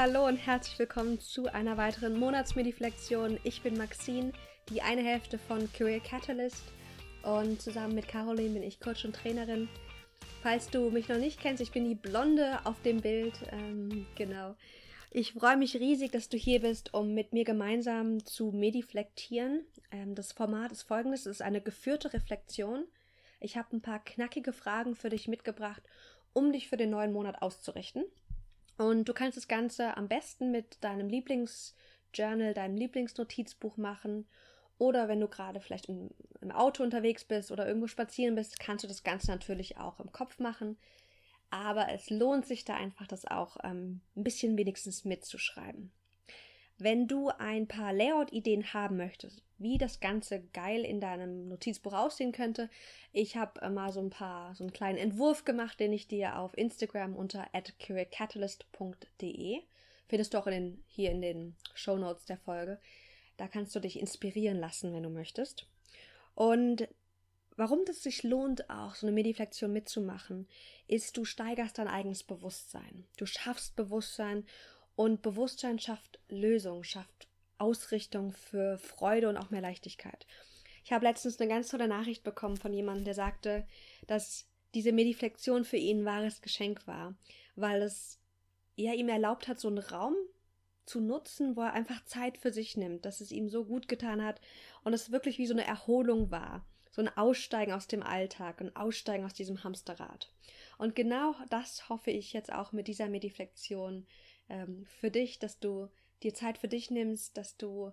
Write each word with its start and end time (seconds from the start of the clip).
Hallo 0.00 0.28
und 0.28 0.36
herzlich 0.36 0.78
willkommen 0.78 1.18
zu 1.18 1.52
einer 1.52 1.76
weiteren 1.76 2.20
Monatsmediflexion. 2.20 3.40
Ich 3.42 3.62
bin 3.62 3.76
Maxine, 3.76 4.30
die 4.68 4.80
eine 4.80 5.02
Hälfte 5.02 5.38
von 5.38 5.68
Career 5.72 5.98
Catalyst 5.98 6.62
und 7.24 7.60
zusammen 7.60 7.96
mit 7.96 8.06
Caroline 8.06 8.54
bin 8.54 8.62
ich 8.62 8.78
Coach 8.78 9.04
und 9.04 9.16
Trainerin. 9.16 9.68
Falls 10.40 10.70
du 10.70 10.90
mich 10.90 11.08
noch 11.08 11.18
nicht 11.18 11.40
kennst, 11.40 11.60
ich 11.60 11.72
bin 11.72 11.84
die 11.84 11.96
Blonde 11.96 12.60
auf 12.62 12.80
dem 12.82 13.00
Bild. 13.00 13.34
Ähm, 13.50 14.06
genau. 14.14 14.54
Ich 15.10 15.32
freue 15.32 15.56
mich 15.56 15.74
riesig, 15.74 16.12
dass 16.12 16.28
du 16.28 16.36
hier 16.36 16.60
bist, 16.60 16.94
um 16.94 17.12
mit 17.12 17.32
mir 17.32 17.42
gemeinsam 17.42 18.24
zu 18.24 18.52
mediflektieren. 18.52 19.66
Ähm, 19.90 20.14
das 20.14 20.30
Format 20.30 20.70
ist 20.70 20.82
folgendes: 20.84 21.26
Es 21.26 21.38
ist 21.38 21.42
eine 21.42 21.60
geführte 21.60 22.12
Reflexion. 22.12 22.84
Ich 23.40 23.56
habe 23.56 23.76
ein 23.76 23.82
paar 23.82 23.98
knackige 23.98 24.52
Fragen 24.52 24.94
für 24.94 25.08
dich 25.08 25.26
mitgebracht, 25.26 25.82
um 26.34 26.52
dich 26.52 26.68
für 26.68 26.76
den 26.76 26.90
neuen 26.90 27.12
Monat 27.12 27.42
auszurichten. 27.42 28.04
Und 28.78 29.08
du 29.08 29.12
kannst 29.12 29.36
das 29.36 29.48
Ganze 29.48 29.96
am 29.96 30.08
besten 30.08 30.52
mit 30.52 30.82
deinem 30.82 31.08
Lieblingsjournal, 31.08 32.54
deinem 32.54 32.76
Lieblingsnotizbuch 32.76 33.76
machen. 33.76 34.26
Oder 34.78 35.08
wenn 35.08 35.20
du 35.20 35.26
gerade 35.26 35.60
vielleicht 35.60 35.86
im, 35.86 36.10
im, 36.40 36.52
Auto 36.52 36.84
unterwegs 36.84 37.24
bist 37.24 37.50
oder 37.50 37.66
irgendwo 37.66 37.88
spazieren 37.88 38.36
bist, 38.36 38.60
kannst 38.60 38.84
du 38.84 38.88
das 38.88 39.02
Ganze 39.02 39.32
natürlich 39.32 39.78
auch 39.78 39.98
im 39.98 40.12
Kopf 40.12 40.38
machen. 40.38 40.78
Aber 41.50 41.88
es 41.88 42.08
lohnt 42.08 42.46
sich 42.46 42.64
da 42.64 42.76
einfach, 42.76 43.08
das 43.08 43.24
auch 43.26 43.56
ähm, 43.64 44.00
ein 44.16 44.22
bisschen 44.22 44.56
wenigstens 44.56 45.04
mitzuschreiben. 45.04 45.90
Wenn 46.78 47.08
du 47.08 47.28
ein 47.28 47.66
paar 47.66 47.92
Layout-Ideen 47.92 48.72
haben 48.72 48.96
möchtest, 48.96 49.42
wie 49.58 49.76
das 49.78 49.98
Ganze 50.00 50.40
geil 50.52 50.84
in 50.84 51.00
deinem 51.00 51.48
Notizbuch 51.48 51.92
aussehen 51.92 52.32
könnte, 52.32 52.70
ich 53.12 53.36
habe 53.36 53.60
äh, 53.60 53.68
mal 53.68 53.92
so 53.92 54.00
ein 54.00 54.10
paar, 54.10 54.54
so 54.54 54.64
einen 54.64 54.72
kleinen 54.72 54.98
Entwurf 54.98 55.44
gemacht, 55.44 55.80
den 55.80 55.92
ich 55.92 56.06
dir 56.06 56.38
auf 56.38 56.56
Instagram 56.56 57.16
unter 57.16 57.48
accurateCatalyst.de 57.52 59.62
findest 60.08 60.34
du 60.34 60.38
auch 60.38 60.46
in 60.46 60.52
den, 60.52 60.84
hier 60.86 61.10
in 61.10 61.20
den 61.20 61.54
Show 61.74 61.96
Notes 61.96 62.24
der 62.24 62.38
Folge. 62.38 62.80
Da 63.36 63.46
kannst 63.46 63.74
du 63.76 63.80
dich 63.80 64.00
inspirieren 64.00 64.58
lassen, 64.58 64.92
wenn 64.92 65.02
du 65.02 65.10
möchtest. 65.10 65.66
Und 66.34 66.88
warum 67.56 67.84
das 67.84 68.02
sich 68.02 68.22
lohnt, 68.22 68.68
auch 68.70 68.94
so 68.94 69.06
eine 69.06 69.14
Mediflexion 69.14 69.72
mitzumachen, 69.72 70.48
ist, 70.88 71.16
du 71.16 71.24
steigerst 71.24 71.78
dein 71.78 71.88
eigenes 71.88 72.24
Bewusstsein. 72.24 73.06
Du 73.16 73.26
schaffst 73.26 73.76
Bewusstsein 73.76 74.44
und 74.98 75.22
Bewusstsein 75.22 75.78
schafft 75.78 76.18
Lösung, 76.28 76.82
schafft 76.82 77.28
Ausrichtung 77.56 78.32
für 78.32 78.78
Freude 78.78 79.28
und 79.28 79.36
auch 79.36 79.50
mehr 79.50 79.60
Leichtigkeit. 79.60 80.26
Ich 80.82 80.92
habe 80.92 81.04
letztens 81.04 81.40
eine 81.40 81.48
ganz 81.48 81.68
tolle 81.68 81.86
Nachricht 81.86 82.24
bekommen 82.24 82.56
von 82.56 82.72
jemandem, 82.72 83.04
der 83.04 83.14
sagte, 83.14 83.64
dass 84.08 84.48
diese 84.74 84.90
Mediflexion 84.90 85.64
für 85.64 85.76
ihn 85.76 86.00
ein 86.00 86.04
wahres 86.04 86.42
Geschenk 86.42 86.84
war, 86.88 87.14
weil 87.54 87.80
es 87.82 88.18
ja 88.74 88.92
ihm 88.92 89.08
erlaubt 89.08 89.46
hat, 89.46 89.60
so 89.60 89.68
einen 89.68 89.78
Raum 89.78 90.16
zu 90.84 91.00
nutzen, 91.00 91.54
wo 91.54 91.60
er 91.60 91.74
einfach 91.74 92.04
Zeit 92.04 92.36
für 92.36 92.52
sich 92.52 92.76
nimmt, 92.76 93.04
dass 93.04 93.20
es 93.20 93.30
ihm 93.30 93.48
so 93.48 93.66
gut 93.66 93.86
getan 93.86 94.24
hat 94.24 94.40
und 94.82 94.94
es 94.94 95.12
wirklich 95.12 95.38
wie 95.38 95.46
so 95.46 95.54
eine 95.54 95.64
Erholung 95.64 96.32
war, 96.32 96.66
so 96.90 97.02
ein 97.02 97.16
Aussteigen 97.16 97.72
aus 97.72 97.86
dem 97.86 98.02
Alltag 98.02 98.60
und 98.60 98.74
Aussteigen 98.74 99.24
aus 99.24 99.34
diesem 99.34 99.62
Hamsterrad. 99.62 100.32
Und 100.76 100.96
genau 100.96 101.36
das 101.50 101.88
hoffe 101.88 102.10
ich 102.10 102.32
jetzt 102.32 102.52
auch 102.52 102.72
mit 102.72 102.88
dieser 102.88 103.08
Mediflexion 103.08 104.04
ähm, 104.48 104.86
für 105.00 105.10
dich, 105.10 105.38
dass 105.38 105.58
du 105.58 105.88
dir 106.22 106.34
Zeit 106.34 106.58
für 106.58 106.68
dich 106.68 106.90
nimmst, 106.90 107.36
dass 107.36 107.56
du 107.56 107.92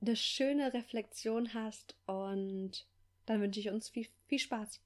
eine 0.00 0.16
schöne 0.16 0.72
Reflexion 0.72 1.54
hast 1.54 1.96
und 2.06 2.86
dann 3.26 3.40
wünsche 3.40 3.60
ich 3.60 3.68
uns 3.68 3.88
viel, 3.88 4.08
viel 4.26 4.38
Spaß. 4.38 4.80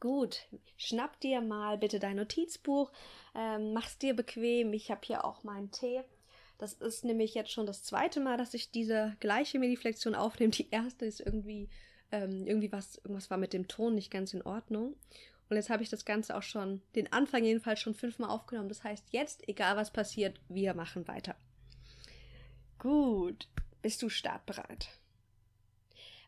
Gut, 0.00 0.48
schnapp 0.76 1.20
dir 1.20 1.40
mal 1.40 1.78
bitte 1.78 2.00
dein 2.00 2.16
Notizbuch, 2.16 2.90
ähm, 3.36 3.72
mach's 3.72 3.98
dir 3.98 4.14
bequem. 4.14 4.72
Ich 4.72 4.90
habe 4.90 5.00
hier 5.04 5.24
auch 5.24 5.44
meinen 5.44 5.70
Tee. 5.70 6.02
Das 6.58 6.74
ist 6.74 7.04
nämlich 7.04 7.34
jetzt 7.34 7.52
schon 7.52 7.66
das 7.66 7.82
zweite 7.82 8.20
Mal, 8.20 8.36
dass 8.36 8.54
ich 8.54 8.70
diese 8.70 9.16
gleiche 9.20 9.58
Mediflexion 9.58 10.14
aufnehme. 10.14 10.50
Die 10.50 10.70
erste 10.70 11.06
ist 11.06 11.20
irgendwie, 11.20 11.68
ähm, 12.10 12.46
irgendwie 12.46 12.72
was, 12.72 12.98
irgendwas 12.98 13.30
war 13.30 13.38
mit 13.38 13.52
dem 13.52 13.68
Ton 13.68 13.94
nicht 13.94 14.10
ganz 14.10 14.34
in 14.34 14.42
Ordnung. 14.42 14.96
Und 15.52 15.56
jetzt 15.56 15.68
habe 15.68 15.82
ich 15.82 15.90
das 15.90 16.06
Ganze 16.06 16.34
auch 16.34 16.42
schon, 16.42 16.80
den 16.94 17.12
Anfang 17.12 17.44
jedenfalls 17.44 17.78
schon 17.78 17.92
fünfmal 17.92 18.30
aufgenommen. 18.30 18.70
Das 18.70 18.84
heißt, 18.84 19.04
jetzt, 19.10 19.46
egal 19.50 19.76
was 19.76 19.90
passiert, 19.92 20.40
wir 20.48 20.72
machen 20.72 21.06
weiter. 21.06 21.36
Gut, 22.78 23.48
bist 23.82 24.00
du 24.00 24.08
startbereit? 24.08 24.88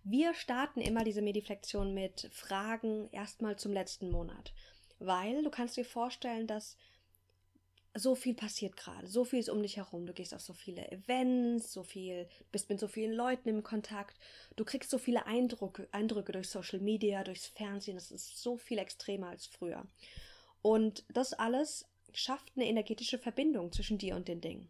Wir 0.02 0.34
starten 0.34 0.82
immer 0.82 1.04
diese 1.04 1.22
Mediflexion 1.22 1.94
mit 1.94 2.28
Fragen 2.32 3.08
erstmal 3.12 3.56
zum 3.56 3.72
letzten 3.72 4.10
Monat. 4.10 4.52
Weil 4.98 5.42
du 5.42 5.48
kannst 5.48 5.78
dir 5.78 5.86
vorstellen, 5.86 6.46
dass 6.46 6.76
so 7.97 8.16
viel 8.16 8.34
passiert 8.34 8.77
gerade, 8.77 9.06
so 9.06 9.25
viel 9.25 9.38
ist 9.38 9.49
um 9.49 9.62
dich 9.62 9.77
herum. 9.77 10.05
Du 10.05 10.12
gehst 10.12 10.34
auf 10.34 10.41
so 10.41 10.53
viele 10.53 10.91
Events, 10.91 11.72
so 11.72 11.84
viel, 11.84 12.28
bist 12.50 12.69
mit 12.69 12.81
so 12.81 12.88
vielen 12.88 13.12
Leuten 13.12 13.49
im 13.49 13.62
Kontakt. 13.62 14.19
Du 14.56 14.65
kriegst 14.65 14.91
so 14.91 14.99
viele 14.99 15.27
Eindrücke, 15.27 15.88
Eindrücke 15.93 16.33
durch 16.33 16.49
Social 16.49 16.81
Media, 16.81 17.22
durchs 17.22 17.47
Fernsehen. 17.47 17.94
Das 17.94 18.10
ist 18.10 18.43
so 18.43 18.56
viel 18.56 18.78
extremer 18.78 19.28
als 19.28 19.47
früher. 19.47 19.87
Und 20.60 21.04
das 21.09 21.34
alles 21.34 21.87
schafft 22.12 22.53
eine 22.56 22.66
energetische 22.66 23.19
Verbindung 23.19 23.71
zwischen 23.71 23.99
dir 23.99 24.16
und 24.16 24.27
den 24.27 24.41
Dingen. 24.41 24.69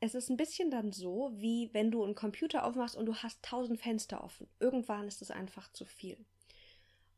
Es 0.00 0.14
ist 0.14 0.30
ein 0.30 0.36
bisschen 0.36 0.70
dann 0.70 0.92
so, 0.92 1.32
wie 1.34 1.70
wenn 1.72 1.90
du 1.90 2.02
einen 2.02 2.14
Computer 2.14 2.64
aufmachst 2.64 2.96
und 2.96 3.06
du 3.06 3.14
hast 3.14 3.42
tausend 3.42 3.80
Fenster 3.80 4.22
offen. 4.22 4.48
Irgendwann 4.58 5.08
ist 5.08 5.20
es 5.20 5.30
einfach 5.30 5.70
zu 5.72 5.84
viel. 5.84 6.24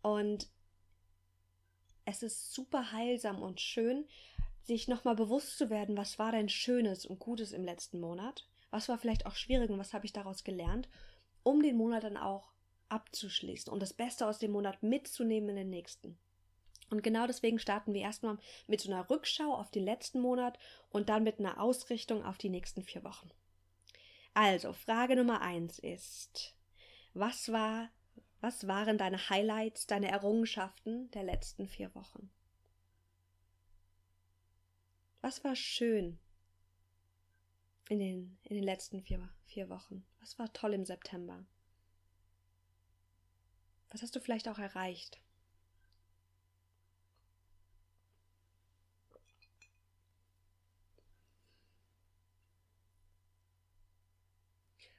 Und 0.03 0.49
es 2.09 2.23
ist 2.23 2.55
super 2.55 2.93
heilsam 2.93 3.43
und 3.43 3.61
schön, 3.61 4.07
sich 4.63 4.89
nochmal 4.89 5.15
bewusst 5.15 5.59
zu 5.59 5.69
werden, 5.69 5.97
was 5.97 6.19
war 6.19 6.33
denn 6.33 6.49
Schönes 6.49 7.05
und 7.05 7.19
Gutes 7.19 7.53
im 7.53 7.65
letzten 7.65 8.01
Monat, 8.01 8.49
was 8.71 8.89
war 8.89 8.97
vielleicht 8.99 9.27
auch 9.27 9.35
schwierig 9.35 9.69
und 9.71 9.79
was 9.79 9.93
habe 9.93 10.07
ich 10.07 10.15
daraus 10.15 10.43
gelernt, 10.43 10.89
um 11.43 11.63
den 11.63 11.77
Monat 11.77 12.05
dann 12.05 12.17
auch 12.17 12.53
abzuschließen 12.89 13.71
und 13.71 13.81
das 13.81 13.93
Beste 13.93 14.27
aus 14.27 14.39
dem 14.39 14.53
Monat 14.53 14.83
mitzunehmen 14.83 15.51
in 15.51 15.57
den 15.57 15.71
nächsten. 15.71 16.19
Und 16.91 17.03
genau 17.03 17.27
deswegen 17.27 17.59
starten 17.59 17.93
wir 17.93 18.01
erstmal 18.01 18.39
mit 18.67 18.81
so 18.81 18.91
einer 18.91 19.09
Rückschau 19.11 19.55
auf 19.55 19.71
den 19.71 19.85
letzten 19.85 20.21
Monat 20.21 20.59
und 20.89 21.11
dann 21.11 21.25
mit 21.25 21.39
einer 21.39 21.61
Ausrichtung 21.61 22.25
auf 22.25 22.39
die 22.39 22.49
nächsten 22.49 22.83
vier 22.83 23.05
Wochen. 23.05 23.31
Also, 24.33 24.73
Frage 24.73 25.15
Nummer 25.15 25.43
eins 25.43 25.79
ist, 25.79 26.55
was 27.13 27.53
war 27.53 27.91
was 28.41 28.67
waren 28.69 28.99
deine 28.99 29.29
Highlights, 29.31 29.87
deine 29.87 30.09
Errungenschaften 30.09 31.11
der 31.11 31.25
letzten 31.25 31.67
vier 31.69 31.95
Wochen? 31.95 32.31
Was 35.21 35.43
war 35.43 35.57
schön 35.57 36.19
in 37.89 37.99
den, 37.99 38.39
in 38.45 38.55
den 38.55 38.65
letzten 38.65 39.03
vier, 39.03 39.29
vier 39.47 39.69
Wochen? 39.69 40.05
Was 40.21 40.39
war 40.39 40.53
toll 40.53 40.75
im 40.75 40.85
September? 40.85 41.45
Was 43.91 44.03
hast 44.03 44.15
du 44.15 44.21
vielleicht 44.21 44.49
auch 44.49 44.59
erreicht? 44.59 45.21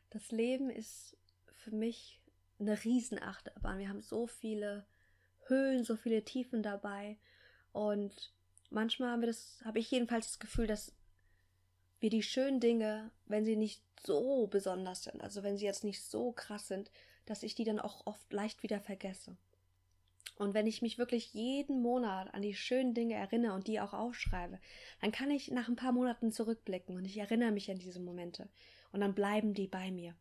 Das 0.09 0.31
Leben 0.31 0.69
ist 0.69 1.15
für 1.53 1.71
mich 1.71 2.19
eine 2.59 2.83
Riesenachterbahn. 2.83 3.79
Wir 3.79 3.89
haben 3.89 4.01
so 4.01 4.27
viele 4.27 4.85
Höhen, 5.47 5.83
so 5.83 5.95
viele 5.95 6.23
Tiefen 6.23 6.63
dabei. 6.63 7.17
Und 7.71 8.33
manchmal 8.69 9.11
haben 9.11 9.21
wir 9.21 9.27
das, 9.27 9.61
habe 9.63 9.79
ich 9.79 9.91
jedenfalls 9.91 10.27
das 10.27 10.39
Gefühl, 10.39 10.67
dass 10.67 10.93
wir 11.99 12.09
die 12.09 12.23
schönen 12.23 12.59
Dinge, 12.59 13.11
wenn 13.25 13.45
sie 13.45 13.55
nicht 13.55 13.83
so 14.01 14.47
besonders 14.47 15.03
sind, 15.03 15.21
also 15.21 15.43
wenn 15.43 15.57
sie 15.57 15.65
jetzt 15.65 15.83
nicht 15.83 16.01
so 16.01 16.31
krass 16.31 16.67
sind, 16.67 16.89
dass 17.25 17.43
ich 17.43 17.55
die 17.55 17.65
dann 17.65 17.79
auch 17.79 18.07
oft 18.07 18.31
leicht 18.31 18.63
wieder 18.63 18.79
vergesse. 18.79 19.35
Und 20.37 20.53
wenn 20.53 20.67
ich 20.67 20.81
mich 20.81 20.97
wirklich 20.97 21.33
jeden 21.33 21.81
Monat 21.81 22.33
an 22.33 22.41
die 22.41 22.55
schönen 22.55 22.93
Dinge 22.93 23.15
erinnere 23.15 23.53
und 23.53 23.67
die 23.67 23.81
auch 23.81 23.93
aufschreibe, 23.93 24.59
dann 25.01 25.11
kann 25.11 25.31
ich 25.31 25.51
nach 25.51 25.67
ein 25.67 25.75
paar 25.75 25.91
Monaten 25.91 26.31
zurückblicken 26.31 26.95
und 26.95 27.03
ich 27.03 27.17
erinnere 27.17 27.51
mich 27.51 27.69
an 27.69 27.77
diese 27.77 27.99
Momente. 27.99 28.47
Und 28.93 29.01
dann 29.01 29.13
bleiben 29.13 29.53
die 29.53 29.67
bei 29.67 29.91
mir. 29.91 30.15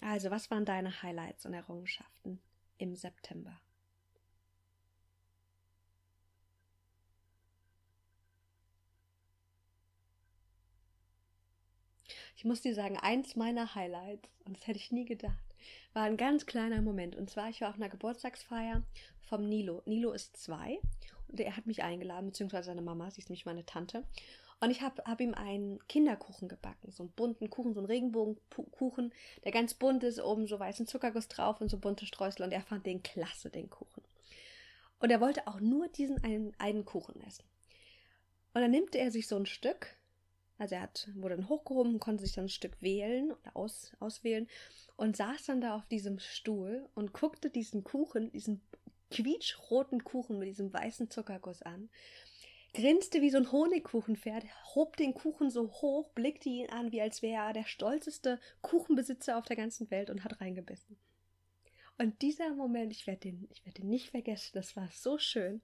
Also, 0.00 0.30
was 0.30 0.50
waren 0.50 0.64
deine 0.64 1.02
Highlights 1.02 1.46
und 1.46 1.54
Errungenschaften 1.54 2.40
im 2.78 2.94
September? 2.94 3.60
Ich 12.36 12.44
muss 12.44 12.60
dir 12.60 12.74
sagen, 12.74 12.98
eins 12.98 13.36
meiner 13.36 13.74
Highlights, 13.74 14.28
und 14.44 14.56
das 14.56 14.66
hätte 14.66 14.78
ich 14.78 14.92
nie 14.92 15.06
gedacht, 15.06 15.42
war 15.94 16.02
ein 16.02 16.18
ganz 16.18 16.44
kleiner 16.44 16.82
Moment. 16.82 17.16
Und 17.16 17.30
zwar, 17.30 17.48
ich 17.48 17.62
war 17.62 17.70
auf 17.70 17.76
einer 17.76 17.88
Geburtstagsfeier 17.88 18.82
vom 19.22 19.48
Nilo. 19.48 19.82
Nilo 19.86 20.12
ist 20.12 20.36
zwei 20.36 20.78
und 21.28 21.40
er 21.40 21.56
hat 21.56 21.66
mich 21.66 21.82
eingeladen, 21.82 22.26
beziehungsweise 22.26 22.66
seine 22.66 22.82
Mama, 22.82 23.10
sie 23.10 23.20
ist 23.20 23.30
nämlich 23.30 23.46
meine 23.46 23.64
Tante. 23.64 24.04
Und 24.60 24.70
ich 24.70 24.82
habe 24.82 25.02
hab 25.04 25.20
ihm 25.20 25.34
einen 25.34 25.78
Kinderkuchen 25.88 26.48
gebacken, 26.48 26.90
so 26.90 27.02
einen 27.02 27.12
bunten 27.12 27.50
Kuchen, 27.50 27.74
so 27.74 27.80
einen 27.80 27.86
Regenbogenkuchen, 27.86 29.12
der 29.44 29.52
ganz 29.52 29.74
bunt 29.74 30.02
ist, 30.04 30.20
oben 30.20 30.46
so 30.46 30.58
weißen 30.58 30.86
Zuckerguss 30.86 31.28
drauf 31.28 31.60
und 31.60 31.68
so 31.68 31.78
bunte 31.78 32.06
Streusel. 32.06 32.44
Und 32.44 32.52
er 32.52 32.62
fand 32.62 32.86
den 32.86 33.02
klasse, 33.02 33.50
den 33.50 33.68
Kuchen. 33.68 34.02
Und 35.00 35.10
er 35.10 35.20
wollte 35.20 35.46
auch 35.46 35.60
nur 35.60 35.88
diesen 35.88 36.22
einen, 36.24 36.54
einen 36.58 36.84
Kuchen 36.84 37.20
essen. 37.22 37.44
Und 38.54 38.62
dann 38.62 38.70
nimmt 38.70 38.94
er 38.94 39.10
sich 39.10 39.26
so 39.26 39.36
ein 39.36 39.46
Stück, 39.46 39.96
also 40.58 40.76
er 40.76 40.82
hat, 40.82 41.08
wurde 41.14 41.36
dann 41.36 41.48
hochgehoben, 41.48 41.98
konnte 41.98 42.24
sich 42.24 42.34
dann 42.34 42.44
ein 42.44 42.48
Stück 42.48 42.80
wählen 42.80 43.32
oder 43.32 43.56
aus, 43.56 43.92
auswählen 43.98 44.48
und 44.96 45.16
saß 45.16 45.46
dann 45.46 45.60
da 45.60 45.74
auf 45.76 45.86
diesem 45.86 46.20
Stuhl 46.20 46.88
und 46.94 47.12
guckte 47.12 47.50
diesen 47.50 47.82
Kuchen, 47.82 48.30
diesen 48.30 48.60
quietschroten 49.10 50.04
Kuchen 50.04 50.38
mit 50.38 50.48
diesem 50.48 50.72
weißen 50.72 51.10
Zuckerguss 51.10 51.62
an, 51.62 51.90
grinste 52.74 53.22
wie 53.22 53.30
so 53.30 53.38
ein 53.38 53.50
Honigkuchenpferd, 53.50 54.44
hob 54.74 54.96
den 54.96 55.14
Kuchen 55.14 55.50
so 55.50 55.70
hoch, 55.70 56.10
blickte 56.10 56.48
ihn 56.48 56.68
an, 56.70 56.92
wie 56.92 57.00
als 57.00 57.22
wäre 57.22 57.46
er 57.46 57.52
der 57.52 57.64
stolzeste 57.64 58.38
Kuchenbesitzer 58.60 59.38
auf 59.38 59.46
der 59.46 59.56
ganzen 59.56 59.90
Welt 59.90 60.10
und 60.10 60.24
hat 60.24 60.40
reingebissen. 60.40 60.98
Und 61.96 62.20
dieser 62.22 62.52
Moment, 62.54 62.92
ich 62.92 63.06
werde 63.06 63.20
den, 63.20 63.48
ich 63.50 63.62
den 63.72 63.88
nicht 63.88 64.10
vergessen, 64.10 64.50
das 64.54 64.76
war 64.76 64.88
so 64.92 65.16
schön. 65.18 65.62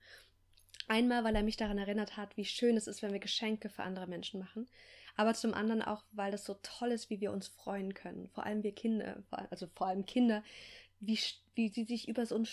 Einmal, 0.87 1.25
weil 1.25 1.37
er 1.37 1.43
mich 1.43 1.57
daran 1.57 1.79
erinnert 1.79 2.17
hat, 2.17 2.37
wie 2.37 2.45
schön 2.45 2.77
es 2.77 2.87
ist, 2.87 3.03
wenn 3.03 3.13
wir 3.13 3.19
Geschenke 3.19 3.69
für 3.69 3.83
andere 3.83 4.07
Menschen 4.07 4.41
machen. 4.41 4.69
Aber 5.17 5.35
zum 5.35 5.55
anderen 5.55 5.83
auch, 5.83 6.05
weil 6.13 6.31
das 6.31 6.45
so 6.45 6.55
toll 6.63 6.93
ist, 6.93 7.11
wie 7.11 7.21
wir 7.21 7.33
uns 7.33 7.49
freuen 7.49 7.95
können. 7.95 8.29
Vor 8.29 8.47
allem 8.47 8.63
wir 8.63 8.73
Kinder, 8.73 9.23
also 9.51 9.67
vor 9.75 9.89
allem 9.89 10.07
Kinder, 10.07 10.45
wie, 11.01 11.19
wie 11.55 11.69
sie 11.69 11.85
sich 11.85 12.09
über 12.09 12.25
so 12.27 12.37
ein 12.37 12.49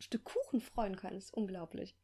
Stück 0.00 0.24
Kuchen 0.24 0.60
freuen 0.60 0.96
können. 0.96 1.14
Das 1.14 1.26
ist 1.26 1.34
unglaublich. 1.34 1.94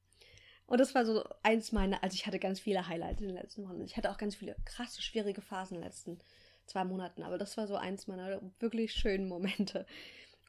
Und 0.67 0.81
das 0.81 0.95
war 0.95 1.05
so 1.05 1.25
eins 1.43 1.71
meiner, 1.73 2.03
also 2.03 2.15
ich 2.15 2.27
hatte 2.27 2.41
ganz 2.41 2.59
viele 2.59 2.89
Highlights 2.89 3.21
in 3.21 3.29
den 3.29 3.37
letzten 3.37 3.65
Wochen. 3.65 3.81
Ich 3.83 3.97
hatte 3.97 4.11
auch 4.11 4.19
ganz 4.19 4.35
viele 4.35 4.57
krasse, 4.65 5.01
schwierige 5.01 5.41
Phasen 5.41 5.77
in 5.77 5.81
den 5.81 5.89
letzten 5.89 6.19
zwei 6.67 6.85
Monaten. 6.85 7.23
Aber 7.23 7.39
das 7.39 7.57
war 7.57 7.69
so 7.69 7.77
eins 7.77 8.09
meiner 8.09 8.41
wirklich 8.59 8.93
schönen 8.93 9.29
Momente. 9.29 9.87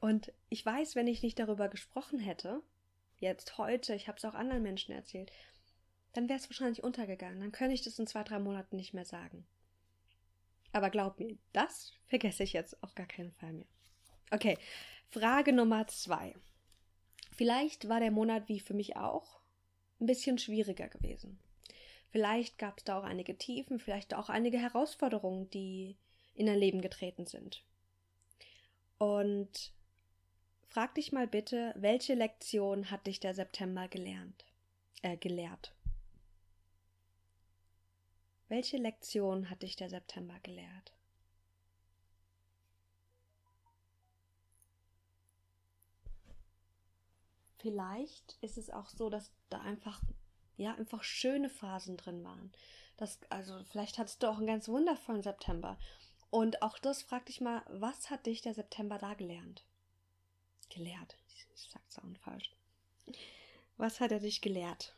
Und 0.02 0.32
ich 0.50 0.66
weiß, 0.66 0.96
wenn 0.96 1.08
ich 1.08 1.22
nicht 1.22 1.38
darüber 1.38 1.70
gesprochen 1.70 2.20
hätte, 2.20 2.62
jetzt 3.20 3.58
heute, 3.58 3.94
ich 3.94 4.08
habe 4.08 4.18
es 4.18 4.26
auch 4.26 4.34
anderen 4.34 4.64
Menschen 4.64 4.94
erzählt, 4.94 5.32
dann 6.14 6.30
wäre 6.30 6.40
es 6.40 6.50
wahrscheinlich 6.50 6.84
untergegangen. 6.84 7.40
Dann 7.40 7.52
könnte 7.52 7.76
ich 7.76 7.84
das 7.84 8.00
in 8.00 8.08
zwei, 8.08 8.24
drei 8.24 8.40
Monaten 8.40 8.76
nicht 8.76 8.94
mehr 8.94 9.06
sagen. 9.06 9.46
Aber 10.72 10.90
glaub 10.90 11.20
mir, 11.20 11.38
das 11.54 11.94
vergesse 12.08 12.44
ich 12.44 12.54
jetzt 12.54 12.82
auf 12.84 12.96
gar 12.96 13.08
keinen 13.08 13.32
Fall 13.34 13.54
mehr. 13.54 13.68
Okay, 14.32 14.58
Frage 15.10 15.54
Nummer 15.54 15.88
zwei. 15.88 16.36
Vielleicht 17.36 17.88
war 17.88 18.00
der 18.00 18.12
Monat 18.12 18.50
wie 18.50 18.60
für 18.60 18.74
mich 18.74 18.96
auch 18.96 19.37
ein 20.00 20.06
bisschen 20.06 20.38
schwieriger 20.38 20.88
gewesen. 20.88 21.40
Vielleicht 22.10 22.58
gab 22.58 22.78
es 22.78 22.84
da 22.84 23.00
auch 23.00 23.04
einige 23.04 23.38
Tiefen, 23.38 23.80
vielleicht 23.80 24.14
auch 24.14 24.30
einige 24.30 24.58
Herausforderungen, 24.58 25.50
die 25.50 25.98
in 26.36 26.46
dein 26.46 26.60
Leben 26.60 26.82
getreten 26.82 27.26
sind. 27.26 27.64
Und 28.98 29.74
Frag 30.78 30.94
dich 30.96 31.12
mal 31.12 31.28
bitte, 31.28 31.74
welche 31.76 32.14
Lektion 32.14 32.92
hat 32.92 33.08
dich 33.08 33.20
der 33.20 33.34
September 33.34 33.88
gelernt, 33.88 34.46
äh, 35.02 35.18
gelehrt? 35.18 35.74
Welche 38.50 38.78
Lektion 38.78 39.50
hat 39.50 39.64
dich 39.64 39.76
der 39.76 39.90
September 39.90 40.36
gelehrt? 40.44 40.94
Vielleicht 47.68 48.38
ist 48.40 48.58
es 48.58 48.70
auch 48.70 48.88
so, 48.88 49.10
dass 49.10 49.34
da 49.50 49.60
einfach, 49.60 50.02
ja, 50.56 50.74
einfach 50.76 51.04
schöne 51.04 51.50
Phasen 51.50 51.98
drin 51.98 52.24
waren. 52.24 52.54
Das, 52.96 53.20
also, 53.30 53.62
vielleicht 53.66 53.98
hattest 53.98 54.24
du 54.24 54.28
auch 54.28 54.38
einen 54.38 54.48
ganz 54.48 54.70
wundervollen 54.70 55.22
September. 55.22 55.78
Und 56.30 56.62
auch 56.62 56.78
das 56.80 57.02
frag 57.02 57.26
dich 57.26 57.42
mal, 57.42 57.64
was 57.68 58.10
hat 58.10 58.26
dich 58.26 58.42
der 58.42 58.54
September 58.54 58.98
da 58.98 59.16
gelernt? 59.16 59.66
gelehrt. 60.70 61.18
Ich 61.28 61.70
sag's 61.72 61.96
Sound 61.96 62.18
falsch. 62.20 62.56
Was 63.76 64.00
hat 64.00 64.12
er 64.12 64.20
dich 64.20 64.42
gelehrt? 64.42 64.96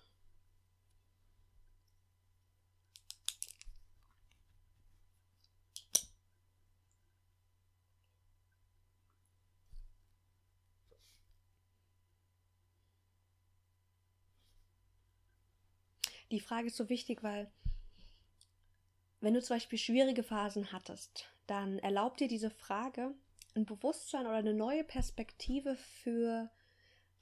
Die 16.31 16.39
Frage 16.39 16.67
ist 16.67 16.77
so 16.77 16.89
wichtig, 16.89 17.23
weil 17.23 17.51
wenn 19.21 19.33
du 19.33 19.41
zum 19.41 19.55
Beispiel 19.55 19.79
schwierige 19.79 20.23
Phasen 20.23 20.71
hattest, 20.71 21.25
dann 21.47 21.79
erlaubt 21.79 22.19
dir 22.19 22.27
diese 22.27 22.51
Frage, 22.51 23.13
ein 23.55 23.65
Bewusstsein 23.65 24.27
oder 24.27 24.35
eine 24.35 24.53
neue 24.53 24.83
Perspektive 24.83 25.75
für 25.75 26.49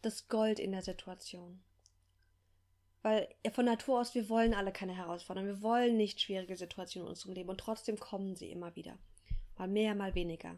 das 0.01 0.27
Gold 0.27 0.59
in 0.59 0.74
der 0.74 0.81
Situation. 0.81 1.63
Weil 3.01 3.33
von 3.51 3.65
Natur 3.65 4.01
aus, 4.01 4.15
wir 4.15 4.27
wollen 4.27 4.54
alle 4.54 4.74
keine 4.74 4.95
Herausforderungen, 4.95 5.56
wir 5.56 5.62
wollen 5.62 5.95
nicht 5.95 6.19
schwierige 6.19 6.57
Situationen 6.57 7.07
in 7.07 7.12
unserem 7.12 7.33
Leben 7.33 7.50
und 7.50 7.59
trotzdem 7.59 7.98
kommen 7.98 8.36
sie 8.36 8.51
immer 8.51 8.75
wieder. 8.75 8.98
Mal 9.57 9.69
mehr, 9.69 9.95
mal 9.95 10.13
weniger. 10.13 10.57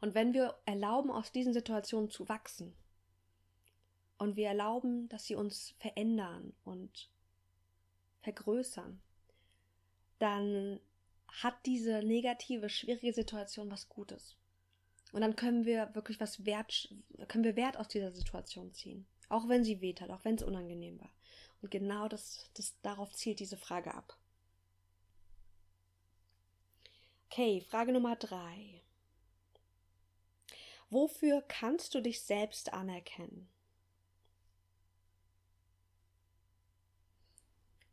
Und 0.00 0.14
wenn 0.14 0.34
wir 0.34 0.56
erlauben, 0.64 1.10
aus 1.10 1.32
diesen 1.32 1.52
Situationen 1.52 2.10
zu 2.10 2.28
wachsen 2.28 2.74
und 4.18 4.36
wir 4.36 4.48
erlauben, 4.48 5.08
dass 5.08 5.24
sie 5.24 5.34
uns 5.34 5.74
verändern 5.78 6.54
und 6.64 7.10
vergrößern, 8.26 9.00
dann 10.18 10.80
hat 11.28 11.54
diese 11.64 12.02
negative, 12.02 12.68
schwierige 12.68 13.12
Situation 13.12 13.70
was 13.70 13.88
Gutes. 13.88 14.36
Und 15.12 15.20
dann 15.20 15.36
können 15.36 15.64
wir 15.64 15.94
wirklich 15.94 16.18
was 16.18 16.44
Wert, 16.44 16.92
können 17.28 17.44
wir 17.44 17.54
Wert 17.54 17.76
aus 17.76 17.86
dieser 17.86 18.10
Situation 18.10 18.74
ziehen. 18.74 19.06
Auch 19.28 19.48
wenn 19.48 19.62
sie 19.62 19.80
weht 19.80 20.00
hat, 20.00 20.10
auch 20.10 20.24
wenn 20.24 20.34
es 20.34 20.42
unangenehm 20.42 21.00
war. 21.00 21.12
Und 21.62 21.70
genau 21.70 22.08
das, 22.08 22.50
das, 22.54 22.74
darauf 22.82 23.12
zielt 23.12 23.38
diese 23.38 23.56
Frage 23.56 23.94
ab. 23.94 24.18
Okay, 27.30 27.60
Frage 27.60 27.92
Nummer 27.92 28.16
drei. 28.16 28.82
Wofür 30.90 31.42
kannst 31.42 31.94
du 31.94 32.00
dich 32.00 32.22
selbst 32.22 32.72
anerkennen? 32.72 33.48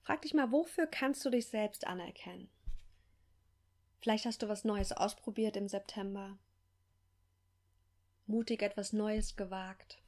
Frag 0.04 0.22
dich 0.22 0.34
mal, 0.34 0.52
wofür 0.52 0.88
kannst 0.88 1.24
du 1.26 1.30
dich 1.30 1.48
selbst 1.48 1.88
anerkennen? 1.88 2.50
Vielleicht 4.02 4.26
hast 4.26 4.42
du 4.42 4.50
was 4.50 4.66
Neues 4.66 4.92
ausprobiert 4.92 5.56
im 5.56 5.68
September 5.68 6.38
mutig 8.26 8.62
etwas 8.62 8.94
Neues 8.94 9.36
gewagt. 9.36 10.00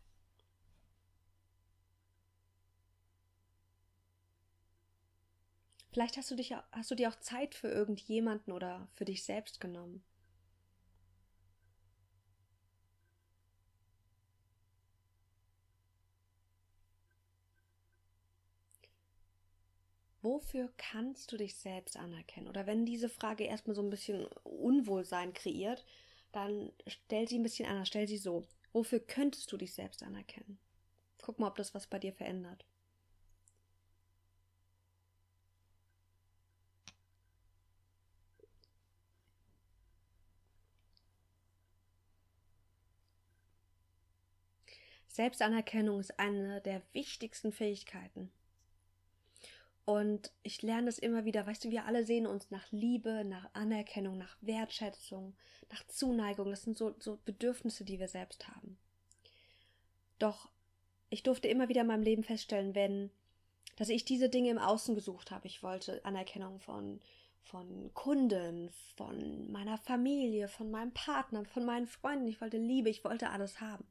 Vielleicht 5.92 6.18
hast 6.18 6.30
du, 6.30 6.36
dich, 6.36 6.54
hast 6.72 6.92
du 6.92 6.96
dir 6.96 7.10
auch 7.10 7.20
Zeit 7.22 7.56
für 7.56 7.70
irgendjemanden 7.70 8.52
oder 8.52 8.90
für 8.96 9.06
dich 9.06 9.24
selbst 9.24 9.62
genommen. 9.62 10.04
Wofür 20.26 20.74
kannst 20.78 21.32
du 21.32 21.38
dich 21.38 21.56
selbst 21.56 21.98
anerkennen? 21.98 22.48
Oder 22.48 22.66
wenn 22.66 22.84
diese 22.84 23.10
Frage 23.10 23.44
erstmal 23.44 23.76
so 23.76 23.84
ein 23.84 23.92
bisschen 23.92 24.26
Unwohlsein 24.44 25.34
kreiert, 25.34 25.86
dann 26.32 26.72
stell 26.88 27.28
sie 27.28 27.38
ein 27.38 27.44
bisschen 27.44 27.70
anders, 27.70 27.88
stell 27.88 28.08
sie 28.08 28.18
so. 28.18 28.48
Wofür 28.74 29.00
könntest 29.00 29.52
du 29.52 29.58
dich 29.58 29.76
selbst 29.76 30.02
anerkennen? 30.02 30.58
Guck 31.22 31.38
mal, 31.40 31.48
ob 31.50 31.56
das 31.58 31.76
was 31.76 31.86
bei 31.88 32.00
dir 32.00 32.12
verändert. 32.12 32.66
Selbstanerkennung 45.08 46.00
ist 46.00 46.20
eine 46.20 46.62
der 46.62 46.82
wichtigsten 46.94 47.52
Fähigkeiten. 47.52 48.32
Und 49.86 50.32
ich 50.42 50.64
lerne 50.64 50.90
es 50.90 50.98
immer 50.98 51.26
wieder, 51.26 51.46
weißt 51.46 51.64
du, 51.64 51.70
wir 51.70 51.86
alle 51.86 52.06
sehen 52.06 52.26
uns 52.26 52.50
nach 52.50 52.72
Liebe, 52.72 53.24
nach 53.24 53.48
Anerkennung, 53.54 54.18
nach 54.18 54.36
Wertschätzung, 54.42 55.36
nach 55.72 55.86
Zuneigung. 55.88 56.50
Das 56.50 56.64
sind 56.64 56.76
so, 56.76 56.96
so 57.00 57.20
Bedürfnisse, 57.24 57.86
die 57.86 58.00
wir 58.00 58.08
selbst 58.08 58.48
haben. 58.48 58.78
Doch 60.18 60.50
ich 61.10 61.24
durfte 61.24 61.48
immer 61.48 61.70
wieder 61.70 61.82
in 61.82 61.88
meinem 61.88 62.04
Leben 62.04 62.24
feststellen, 62.24 62.74
wenn, 62.74 63.12
dass 63.76 63.90
ich 63.90 64.06
diese 64.06 64.28
Dinge 64.28 64.50
im 64.50 64.58
Außen 64.58 64.96
gesucht 64.96 65.30
habe. 65.32 65.48
Ich 65.48 65.62
wollte 65.62 66.04
Anerkennung 66.04 66.60
von, 66.60 67.00
von 67.44 67.92
Kunden, 67.94 68.72
von 68.96 69.52
meiner 69.52 69.78
Familie, 69.78 70.48
von 70.48 70.72
meinem 70.72 70.94
Partner, 70.94 71.46
von 71.46 71.64
meinen 71.64 71.86
Freunden. 71.86 72.28
Ich 72.28 72.42
wollte 72.42 72.58
Liebe, 72.58 72.90
ich 72.90 73.04
wollte 73.04 73.30
alles 73.30 73.62
haben. 73.62 73.86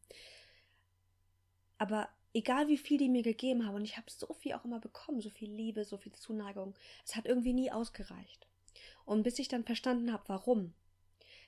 Aber 1.78 2.08
egal 2.34 2.68
wie 2.68 2.76
viel 2.76 2.98
die 2.98 3.08
mir 3.08 3.22
gegeben 3.22 3.64
haben, 3.64 3.76
und 3.76 3.84
ich 3.84 3.96
habe 3.96 4.10
so 4.10 4.34
viel 4.34 4.52
auch 4.52 4.64
immer 4.64 4.80
bekommen, 4.80 5.20
so 5.20 5.30
viel 5.30 5.50
Liebe, 5.50 5.84
so 5.84 5.96
viel 5.96 6.12
Zuneigung, 6.12 6.74
es 7.06 7.16
hat 7.16 7.26
irgendwie 7.26 7.54
nie 7.54 7.70
ausgereicht. 7.70 8.46
Und 9.06 9.22
bis 9.22 9.38
ich 9.38 9.48
dann 9.48 9.64
verstanden 9.64 10.12
habe, 10.12 10.24
warum. 10.26 10.74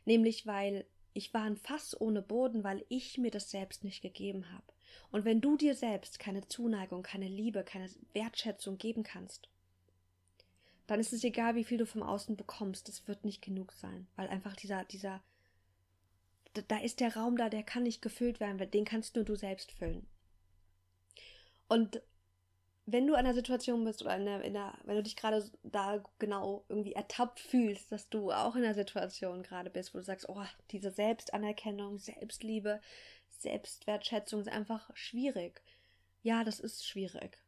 Nämlich, 0.04 0.46
weil 0.46 0.86
ich 1.12 1.34
war 1.34 1.42
ein 1.42 1.56
Fass 1.56 2.00
ohne 2.00 2.22
Boden, 2.22 2.62
weil 2.62 2.84
ich 2.88 3.18
mir 3.18 3.30
das 3.30 3.50
selbst 3.50 3.84
nicht 3.84 4.02
gegeben 4.02 4.52
habe. 4.52 4.64
Und 5.10 5.24
wenn 5.24 5.40
du 5.40 5.56
dir 5.56 5.74
selbst 5.74 6.18
keine 6.18 6.46
Zuneigung, 6.46 7.02
keine 7.02 7.28
Liebe, 7.28 7.64
keine 7.64 7.90
Wertschätzung 8.12 8.78
geben 8.78 9.02
kannst, 9.02 9.48
dann 10.86 11.00
ist 11.00 11.12
es 11.12 11.24
egal, 11.24 11.56
wie 11.56 11.64
viel 11.64 11.78
du 11.78 11.86
vom 11.86 12.02
Außen 12.02 12.36
bekommst, 12.36 12.88
das 12.88 13.08
wird 13.08 13.24
nicht 13.24 13.42
genug 13.42 13.72
sein, 13.72 14.06
weil 14.14 14.28
einfach 14.28 14.54
dieser, 14.54 14.84
dieser, 14.84 15.20
da 16.68 16.78
ist 16.78 17.00
der 17.00 17.16
Raum 17.16 17.36
da, 17.36 17.48
der 17.48 17.64
kann 17.64 17.82
nicht 17.82 18.02
gefüllt 18.02 18.38
werden, 18.38 18.70
den 18.70 18.84
kannst 18.84 19.16
nur 19.16 19.24
du 19.24 19.34
selbst 19.34 19.72
füllen. 19.72 20.06
Und 21.68 22.00
wenn 22.86 23.06
du 23.06 23.14
an 23.14 23.26
einer 23.26 23.34
Situation 23.34 23.84
bist 23.84 24.02
oder 24.02 24.16
in 24.16 24.24
der, 24.24 24.42
in 24.42 24.54
der, 24.54 24.78
wenn 24.84 24.96
du 24.96 25.02
dich 25.02 25.16
gerade 25.16 25.44
da 25.64 26.02
genau 26.20 26.64
irgendwie 26.68 26.92
ertappt 26.92 27.40
fühlst, 27.40 27.90
dass 27.90 28.08
du 28.08 28.30
auch 28.30 28.54
in 28.54 28.64
einer 28.64 28.74
Situation 28.74 29.42
gerade 29.42 29.70
bist, 29.70 29.92
wo 29.92 29.98
du 29.98 30.04
sagst, 30.04 30.28
oh, 30.28 30.44
diese 30.70 30.92
Selbstanerkennung, 30.92 31.98
Selbstliebe, 31.98 32.80
Selbstwertschätzung 33.30 34.40
ist 34.40 34.48
einfach 34.48 34.88
schwierig. 34.94 35.60
Ja, 36.22 36.44
das 36.44 36.60
ist 36.60 36.86
schwierig. 36.86 37.38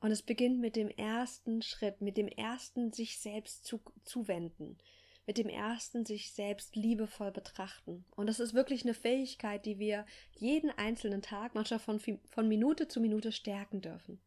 Und 0.00 0.10
es 0.10 0.22
beginnt 0.22 0.58
mit 0.58 0.74
dem 0.74 0.88
ersten 0.88 1.62
Schritt, 1.62 2.00
mit 2.00 2.16
dem 2.16 2.28
ersten 2.28 2.90
sich 2.90 3.18
selbst 3.18 3.64
zu, 3.66 3.80
zuwenden, 4.02 4.78
mit 5.26 5.38
dem 5.38 5.48
ersten 5.48 6.04
sich 6.04 6.32
selbst 6.32 6.74
liebevoll 6.74 7.30
betrachten. 7.30 8.04
Und 8.16 8.26
das 8.26 8.40
ist 8.40 8.54
wirklich 8.54 8.84
eine 8.84 8.94
Fähigkeit, 8.94 9.64
die 9.66 9.78
wir 9.78 10.04
jeden 10.36 10.70
einzelnen 10.70 11.22
Tag, 11.22 11.54
manchmal 11.54 11.78
von, 11.78 12.00
von 12.00 12.48
Minute 12.48 12.88
zu 12.88 13.00
Minute 13.00 13.30
stärken 13.30 13.80
dürfen. 13.80 14.20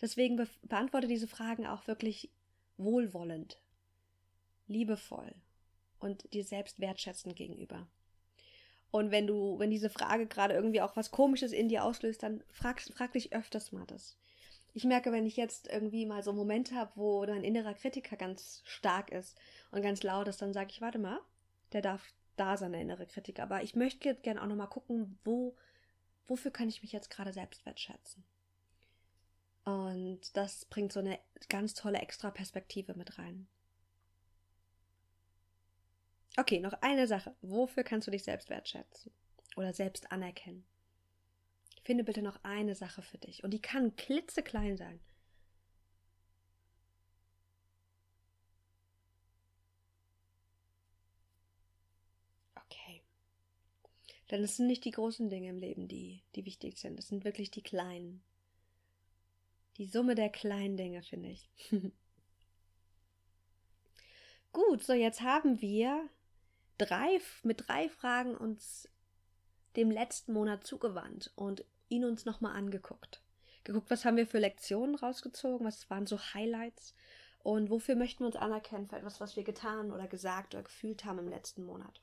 Deswegen 0.00 0.36
be 0.36 0.48
beantworte 0.62 1.06
diese 1.06 1.28
Fragen 1.28 1.66
auch 1.66 1.86
wirklich 1.86 2.30
wohlwollend, 2.76 3.60
liebevoll 4.66 5.34
und 5.98 6.32
dir 6.32 6.44
selbst 6.44 6.80
wertschätzend 6.80 7.36
gegenüber. 7.36 7.86
Und 8.90 9.10
wenn 9.10 9.26
du, 9.26 9.58
wenn 9.58 9.70
diese 9.70 9.90
Frage 9.90 10.26
gerade 10.26 10.54
irgendwie 10.54 10.80
auch 10.80 10.96
was 10.96 11.10
Komisches 11.10 11.52
in 11.52 11.68
dir 11.68 11.84
auslöst, 11.84 12.22
dann 12.22 12.42
frag, 12.50 12.80
frag 12.80 13.12
dich 13.12 13.32
öfters 13.32 13.72
mal 13.72 13.86
das. 13.86 14.16
Ich 14.72 14.84
merke, 14.84 15.12
wenn 15.12 15.26
ich 15.26 15.36
jetzt 15.36 15.68
irgendwie 15.68 16.06
mal 16.06 16.22
so 16.22 16.32
Momente 16.32 16.74
habe, 16.74 16.92
wo 16.94 17.26
mein 17.26 17.44
innerer 17.44 17.74
Kritiker 17.74 18.16
ganz 18.16 18.62
stark 18.64 19.10
ist 19.10 19.38
und 19.70 19.82
ganz 19.82 20.02
laut 20.02 20.28
ist, 20.28 20.40
dann 20.42 20.52
sage 20.52 20.70
ich, 20.70 20.80
warte 20.80 20.98
mal, 20.98 21.20
der 21.72 21.82
darf 21.82 22.04
da 22.36 22.56
sein, 22.56 22.72
der 22.72 22.80
innere 22.80 23.06
Kritiker. 23.06 23.42
Aber 23.42 23.62
ich 23.62 23.74
möchte 23.74 24.14
gerne 24.14 24.42
auch 24.42 24.46
nochmal 24.46 24.68
gucken, 24.68 25.18
wo, 25.24 25.56
wofür 26.26 26.50
kann 26.50 26.68
ich 26.68 26.82
mich 26.82 26.92
jetzt 26.92 27.10
gerade 27.10 27.32
selbst 27.32 27.66
wertschätzen. 27.66 28.24
Und 29.64 30.36
das 30.36 30.64
bringt 30.64 30.92
so 30.92 31.00
eine 31.00 31.18
ganz 31.48 31.74
tolle 31.74 31.98
extra 31.98 32.30
Perspektive 32.30 32.94
mit 32.94 33.18
rein. 33.18 33.46
Okay, 36.36 36.60
noch 36.60 36.74
eine 36.80 37.06
Sache. 37.06 37.34
Wofür 37.42 37.82
kannst 37.82 38.06
du 38.06 38.10
dich 38.10 38.22
selbst 38.22 38.50
wertschätzen? 38.50 39.12
Oder 39.56 39.74
selbst 39.74 40.10
anerkennen? 40.12 40.64
Finde 41.90 42.04
bitte 42.04 42.22
noch 42.22 42.38
eine 42.44 42.76
Sache 42.76 43.02
für 43.02 43.18
dich. 43.18 43.42
Und 43.42 43.50
die 43.50 43.60
kann 43.60 43.96
klitzeklein 43.96 44.76
sein. 44.76 45.00
Okay. 52.54 53.02
Denn 54.30 54.44
es 54.44 54.56
sind 54.56 54.68
nicht 54.68 54.84
die 54.84 54.92
großen 54.92 55.30
Dinge 55.30 55.48
im 55.48 55.58
Leben, 55.58 55.88
die, 55.88 56.22
die 56.36 56.44
wichtig 56.44 56.78
sind. 56.78 56.96
Es 56.96 57.08
sind 57.08 57.24
wirklich 57.24 57.50
die 57.50 57.64
kleinen. 57.64 58.22
Die 59.76 59.86
Summe 59.86 60.14
der 60.14 60.30
kleinen 60.30 60.76
Dinge, 60.76 61.02
finde 61.02 61.30
ich. 61.30 61.50
Gut, 64.52 64.84
so 64.84 64.92
jetzt 64.92 65.22
haben 65.22 65.60
wir 65.60 66.08
drei, 66.78 67.20
mit 67.42 67.66
drei 67.66 67.88
Fragen 67.88 68.36
uns 68.36 68.88
dem 69.74 69.90
letzten 69.90 70.32
Monat 70.34 70.64
zugewandt 70.64 71.32
und 71.34 71.64
ihn 71.90 72.04
uns 72.04 72.24
nochmal 72.24 72.56
angeguckt. 72.56 73.22
Geguckt, 73.64 73.90
was 73.90 74.04
haben 74.04 74.16
wir 74.16 74.26
für 74.26 74.38
Lektionen 74.38 74.94
rausgezogen, 74.94 75.66
was 75.66 75.90
waren 75.90 76.06
so 76.06 76.18
Highlights 76.18 76.94
und 77.42 77.68
wofür 77.68 77.94
möchten 77.94 78.20
wir 78.20 78.26
uns 78.26 78.36
anerkennen 78.36 78.86
für 78.86 78.96
etwas, 78.96 79.20
was 79.20 79.36
wir 79.36 79.44
getan 79.44 79.92
oder 79.92 80.06
gesagt 80.06 80.54
oder 80.54 80.62
gefühlt 80.62 81.04
haben 81.04 81.18
im 81.18 81.28
letzten 81.28 81.64
Monat. 81.64 82.00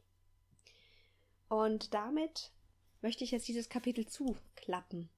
Und 1.49 1.93
damit 1.93 2.51
möchte 3.01 3.23
ich 3.23 3.31
jetzt 3.31 3.47
dieses 3.47 3.69
Kapitel 3.69 4.05
zuklappen. 4.05 5.09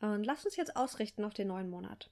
Und 0.00 0.24
lass 0.24 0.44
uns 0.44 0.56
jetzt 0.56 0.76
ausrichten 0.76 1.24
auf 1.24 1.34
den 1.34 1.48
neuen 1.48 1.70
Monat. 1.70 2.10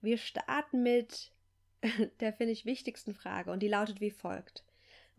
Wir 0.00 0.18
starten 0.18 0.82
mit 0.82 1.32
der, 2.20 2.32
finde 2.32 2.52
ich, 2.52 2.64
wichtigsten 2.64 3.14
Frage 3.14 3.52
und 3.52 3.60
die 3.60 3.68
lautet 3.68 4.00
wie 4.00 4.10
folgt. 4.10 4.64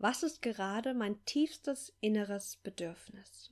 Was 0.04 0.22
ist 0.22 0.42
gerade 0.42 0.92
mein 0.92 1.24
tiefstes 1.24 1.90
inneres 2.02 2.56
Bedürfnis? 2.56 3.50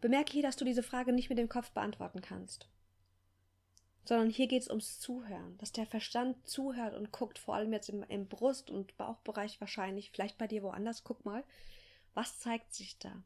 Bemerke 0.00 0.32
hier, 0.32 0.42
dass 0.42 0.56
du 0.56 0.64
diese 0.64 0.82
Frage 0.82 1.12
nicht 1.12 1.28
mit 1.28 1.38
dem 1.38 1.48
Kopf 1.48 1.70
beantworten 1.70 2.22
kannst, 2.22 2.68
sondern 4.04 4.30
hier 4.30 4.48
geht 4.48 4.62
es 4.62 4.68
ums 4.68 4.98
Zuhören, 4.98 5.56
dass 5.58 5.70
der 5.70 5.86
Verstand 5.86 6.48
zuhört 6.48 6.96
und 6.96 7.12
guckt, 7.12 7.38
vor 7.38 7.54
allem 7.54 7.72
jetzt 7.72 7.88
im, 7.88 8.02
im 8.02 8.26
Brust- 8.26 8.68
und 8.68 8.96
Bauchbereich 8.96 9.60
wahrscheinlich, 9.60 10.10
vielleicht 10.10 10.38
bei 10.38 10.48
dir 10.48 10.64
woanders, 10.64 11.04
guck 11.04 11.24
mal, 11.24 11.44
was 12.14 12.40
zeigt 12.40 12.74
sich 12.74 12.98
da? 12.98 13.22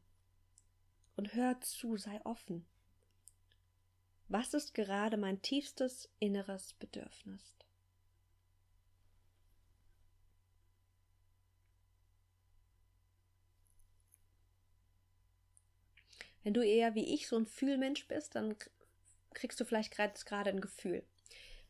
Und 1.15 1.33
hör 1.33 1.59
zu, 1.61 1.97
sei 1.97 2.23
offen. 2.25 2.63
Was 4.27 4.53
ist 4.53 4.73
gerade 4.73 5.17
mein 5.17 5.41
tiefstes 5.41 6.09
inneres 6.19 6.73
Bedürfnis? 6.73 7.55
Wenn 16.43 16.53
du 16.53 16.61
eher 16.61 16.93
wie 16.93 17.13
ich 17.13 17.27
so 17.27 17.37
ein 17.37 17.47
Fühlmensch 17.47 18.07
bist, 18.07 18.35
dann 18.35 18.55
kriegst 19.33 19.59
du 19.59 19.65
vielleicht 19.65 19.91
gerade 19.91 20.49
ein 20.49 20.61
Gefühl. 20.61 21.03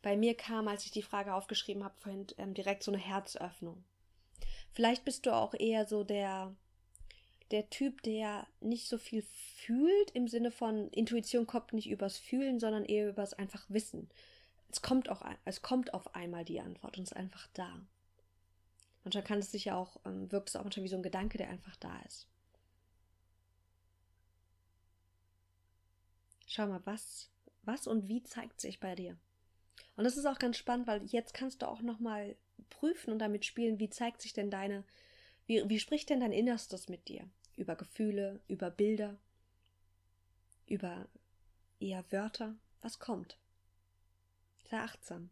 Bei 0.02 0.16
mir 0.16 0.36
kam, 0.36 0.68
als 0.68 0.84
ich 0.84 0.90
die 0.90 1.02
Frage 1.02 1.34
aufgeschrieben 1.34 1.82
habe, 1.82 1.98
vorhin 1.98 2.26
ähm, 2.38 2.54
direkt 2.54 2.82
so 2.82 2.92
eine 2.92 3.00
Herzöffnung. 3.00 3.82
Vielleicht 4.72 5.04
bist 5.04 5.24
du 5.26 5.34
auch 5.34 5.54
eher 5.54 5.86
so 5.86 6.04
der 6.04 6.54
der 7.50 7.70
Typ, 7.70 8.02
der 8.02 8.46
nicht 8.60 8.88
so 8.88 8.98
viel 8.98 9.22
fühlt, 9.22 10.10
im 10.12 10.28
Sinne 10.28 10.50
von 10.50 10.88
Intuition 10.90 11.46
kommt 11.46 11.72
nicht 11.72 11.88
übers 11.88 12.18
Fühlen, 12.18 12.58
sondern 12.58 12.84
eher 12.84 13.08
übers 13.08 13.34
einfach 13.34 13.64
Wissen. 13.68 14.10
Es 14.70 14.82
kommt 14.82 15.08
auch, 15.08 15.22
es 15.44 15.62
kommt 15.62 15.94
auf 15.94 16.14
einmal 16.14 16.44
die 16.44 16.60
Antwort 16.60 16.98
und 16.98 17.04
ist 17.04 17.16
einfach 17.16 17.46
da. 17.54 17.80
Manchmal 19.04 19.24
kann 19.24 19.38
es 19.38 19.52
sich 19.52 19.66
ja 19.66 19.76
auch, 19.76 20.00
ähm, 20.04 20.30
wirkt 20.32 20.48
es 20.48 20.56
auch 20.56 20.64
manchmal 20.64 20.84
wie 20.84 20.88
so 20.88 20.96
ein 20.96 21.02
Gedanke, 21.02 21.38
der 21.38 21.48
einfach 21.48 21.76
da 21.76 21.96
ist. 22.02 22.26
Schau 26.46 26.66
mal, 26.66 26.80
was, 26.84 27.30
was 27.62 27.86
und 27.86 28.08
wie 28.08 28.22
zeigt 28.24 28.60
sich 28.60 28.80
bei 28.80 28.94
dir? 28.96 29.16
Und 29.96 30.04
das 30.04 30.16
ist 30.16 30.26
auch 30.26 30.38
ganz 30.38 30.56
spannend, 30.56 30.86
weil 30.86 31.04
jetzt 31.04 31.34
kannst 31.34 31.62
du 31.62 31.68
auch 31.68 31.82
nochmal 31.82 32.36
prüfen 32.70 33.12
und 33.12 33.18
damit 33.18 33.44
spielen, 33.44 33.78
wie 33.78 33.90
zeigt 33.90 34.22
sich 34.22 34.32
denn 34.32 34.50
deine, 34.50 34.84
wie, 35.46 35.68
wie 35.68 35.80
spricht 35.80 36.10
denn 36.10 36.20
dein 36.20 36.32
Innerstes 36.32 36.88
mit 36.88 37.08
dir? 37.08 37.28
Über 37.56 37.76
Gefühle, 37.76 38.40
über 38.48 38.70
Bilder, 38.70 39.18
über 40.66 41.08
eher 41.80 42.04
Wörter? 42.10 42.56
Was 42.82 42.98
kommt? 42.98 43.38
Sei 44.64 44.78
achtsam. 44.78 45.30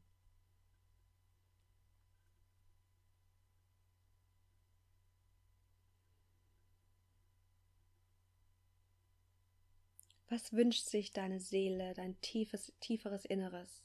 Was 10.28 10.52
wünscht 10.52 10.86
sich 10.86 11.12
deine 11.12 11.38
Seele, 11.38 11.94
dein 11.94 12.20
tiefes, 12.20 12.72
tieferes 12.80 13.24
Inneres, 13.24 13.82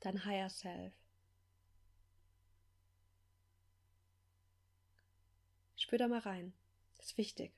dein 0.00 0.24
Higher 0.24 0.48
Self? 0.48 0.94
Spür 5.88 5.96
da 5.96 6.06
mal 6.06 6.18
rein. 6.18 6.52
Das 6.98 7.06
ist 7.06 7.16
wichtig. 7.16 7.50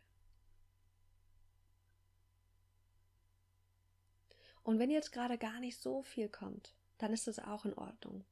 Und 4.62 4.78
wenn 4.78 4.88
jetzt 4.88 5.10
gerade 5.10 5.37
gar 5.37 5.58
nicht 5.58 5.82
so 5.82 6.04
viel 6.04 6.28
kommt, 6.28 6.72
dann 6.99 7.12
ist 7.12 7.26
das 7.26 7.40
auch 7.40 7.64
in 7.64 7.75
Ordnung. 7.75 8.25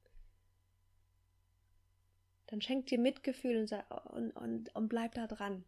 Dann 2.47 2.63
schenk 2.63 2.87
dir 2.87 3.01
Mitgefühl 3.01 3.57
und, 3.57 3.73
und, 4.13 4.31
und, 4.37 4.77
und 4.77 4.89
bleib 4.89 5.15
da 5.15 5.27
dran. 5.27 5.65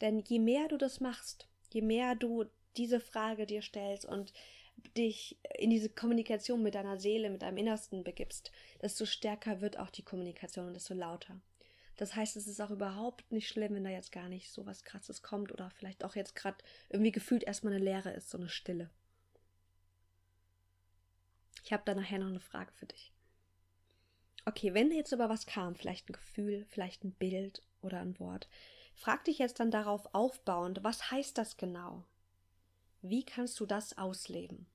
Denn 0.00 0.20
je 0.20 0.38
mehr 0.38 0.68
du 0.68 0.78
das 0.78 1.00
machst, 1.00 1.46
je 1.70 1.82
mehr 1.82 2.14
du 2.14 2.46
diese 2.78 3.00
Frage 3.00 3.44
dir 3.44 3.60
stellst 3.60 4.06
und 4.06 4.32
dich 4.96 5.36
in 5.58 5.68
diese 5.68 5.90
Kommunikation 5.90 6.62
mit 6.62 6.74
deiner 6.74 6.98
Seele, 6.98 7.28
mit 7.28 7.42
deinem 7.42 7.58
Innersten 7.58 8.02
begibst, 8.02 8.50
desto 8.80 9.04
stärker 9.04 9.60
wird 9.60 9.78
auch 9.78 9.90
die 9.90 10.04
Kommunikation 10.04 10.68
und 10.68 10.72
desto 10.72 10.94
lauter. 10.94 11.38
Das 11.98 12.14
heißt, 12.14 12.36
es 12.36 12.46
ist 12.46 12.60
auch 12.60 12.70
überhaupt 12.70 13.32
nicht 13.32 13.48
schlimm, 13.48 13.74
wenn 13.74 13.82
da 13.82 13.90
jetzt 13.90 14.12
gar 14.12 14.28
nicht 14.28 14.52
so 14.52 14.64
was 14.64 14.84
Krasses 14.84 15.20
kommt 15.20 15.50
oder 15.50 15.68
vielleicht 15.70 16.04
auch 16.04 16.14
jetzt 16.14 16.36
gerade 16.36 16.56
irgendwie 16.88 17.10
gefühlt 17.10 17.42
erstmal 17.42 17.74
eine 17.74 17.84
Leere 17.84 18.10
ist, 18.12 18.30
so 18.30 18.38
eine 18.38 18.48
Stille. 18.48 18.88
Ich 21.64 21.72
habe 21.72 21.82
da 21.84 21.96
nachher 21.96 22.20
noch 22.20 22.28
eine 22.28 22.38
Frage 22.38 22.72
für 22.72 22.86
dich. 22.86 23.12
Okay, 24.44 24.74
wenn 24.74 24.92
jetzt 24.92 25.12
aber 25.12 25.28
was 25.28 25.44
kam, 25.44 25.74
vielleicht 25.74 26.08
ein 26.08 26.12
Gefühl, 26.12 26.66
vielleicht 26.70 27.02
ein 27.02 27.12
Bild 27.12 27.62
oder 27.82 27.98
ein 28.00 28.18
Wort, 28.20 28.48
frag 28.94 29.24
dich 29.24 29.38
jetzt 29.38 29.58
dann 29.58 29.72
darauf 29.72 30.14
aufbauend, 30.14 30.84
was 30.84 31.10
heißt 31.10 31.36
das 31.36 31.56
genau? 31.56 32.04
Wie 33.02 33.24
kannst 33.24 33.58
du 33.58 33.66
das 33.66 33.98
ausleben? 33.98 34.66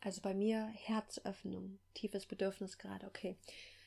Also 0.00 0.20
bei 0.20 0.34
mir 0.34 0.66
Herzöffnung, 0.66 1.78
tiefes 1.94 2.26
Bedürfnis 2.26 2.78
gerade, 2.78 3.06
okay. 3.06 3.36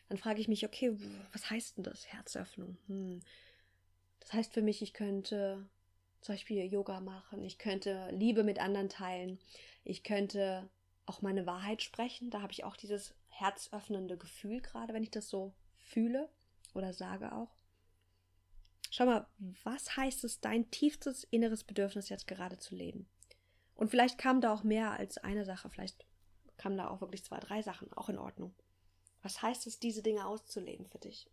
Dann 0.09 0.17
frage 0.17 0.41
ich 0.41 0.47
mich, 0.47 0.65
okay, 0.65 0.97
was 1.31 1.49
heißt 1.49 1.77
denn 1.77 1.83
das, 1.83 2.07
Herzöffnung? 2.07 2.77
Hm. 2.87 3.21
Das 4.19 4.33
heißt 4.33 4.53
für 4.53 4.61
mich, 4.61 4.81
ich 4.81 4.93
könnte 4.93 5.65
zum 6.19 6.35
Beispiel 6.35 6.65
Yoga 6.65 6.99
machen, 6.99 7.43
ich 7.43 7.57
könnte 7.57 8.09
Liebe 8.11 8.43
mit 8.43 8.59
anderen 8.59 8.89
teilen, 8.89 9.39
ich 9.83 10.03
könnte 10.03 10.69
auch 11.05 11.21
meine 11.21 11.45
Wahrheit 11.45 11.81
sprechen. 11.81 12.29
Da 12.29 12.41
habe 12.41 12.53
ich 12.53 12.63
auch 12.63 12.77
dieses 12.77 13.13
herzöffnende 13.27 14.17
Gefühl, 14.17 14.61
gerade 14.61 14.93
wenn 14.93 15.03
ich 15.03 15.11
das 15.11 15.29
so 15.29 15.53
fühle 15.77 16.29
oder 16.73 16.93
sage 16.93 17.33
auch. 17.33 17.55
Schau 18.91 19.05
mal, 19.05 19.27
was 19.63 19.95
heißt 19.95 20.23
es, 20.25 20.41
dein 20.41 20.69
tiefstes 20.69 21.23
inneres 21.23 21.63
Bedürfnis 21.63 22.09
jetzt 22.09 22.27
gerade 22.27 22.57
zu 22.57 22.75
leben? 22.75 23.07
Und 23.81 23.89
vielleicht 23.89 24.19
kam 24.19 24.41
da 24.41 24.53
auch 24.53 24.61
mehr 24.61 24.91
als 24.91 25.17
eine 25.17 25.43
Sache, 25.43 25.67
vielleicht 25.67 26.05
kamen 26.57 26.77
da 26.77 26.87
auch 26.87 27.01
wirklich 27.01 27.23
zwei, 27.23 27.39
drei 27.39 27.63
Sachen, 27.63 27.91
auch 27.93 28.09
in 28.09 28.19
Ordnung. 28.19 28.53
Was 29.23 29.41
heißt 29.41 29.65
es, 29.65 29.79
diese 29.79 30.03
Dinge 30.03 30.27
auszuleben 30.27 30.85
für 30.85 30.99
dich? 30.99 31.27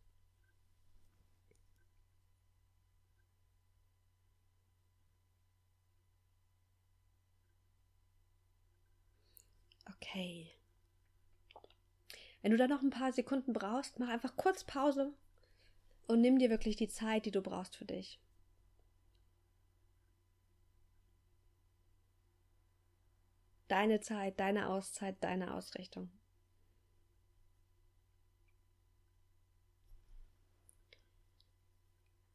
Okay. 9.90 10.50
Wenn 12.40 12.52
du 12.52 12.56
da 12.56 12.66
noch 12.66 12.80
ein 12.80 12.88
paar 12.88 13.12
Sekunden 13.12 13.52
brauchst, 13.52 13.98
mach 13.98 14.08
einfach 14.08 14.38
kurz 14.38 14.64
Pause 14.64 15.12
und 16.06 16.22
nimm 16.22 16.38
dir 16.38 16.48
wirklich 16.48 16.76
die 16.76 16.88
Zeit, 16.88 17.26
die 17.26 17.30
du 17.30 17.42
brauchst 17.42 17.76
für 17.76 17.84
dich. 17.84 18.18
Deine 23.68 24.00
Zeit, 24.00 24.40
deine 24.40 24.68
Auszeit, 24.68 25.16
deine 25.20 25.54
Ausrichtung. 25.54 26.10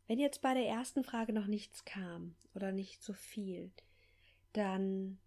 Wenn 0.08 0.20
jetzt 0.20 0.42
bei 0.42 0.54
der 0.54 0.68
ersten 0.68 1.04
Frage 1.04 1.34
noch 1.34 1.48
nichts 1.48 1.86
kam 1.86 2.36
oder 2.54 2.72
nicht 2.72 3.04
so 3.04 3.14
viel, 3.14 3.72
dann 4.54 5.18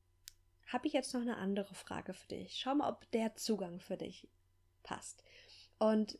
habe 0.66 0.86
ich 0.86 0.92
jetzt 0.92 1.12
noch 1.14 1.22
eine 1.22 1.38
andere 1.38 1.74
Frage 1.74 2.14
für 2.14 2.28
dich. 2.28 2.58
Schau 2.60 2.74
mal, 2.74 2.90
ob 2.90 3.10
der 3.10 3.34
Zugang 3.34 3.80
für 3.80 3.96
dich 3.96 4.28
passt. 4.82 5.24
Und 5.78 6.18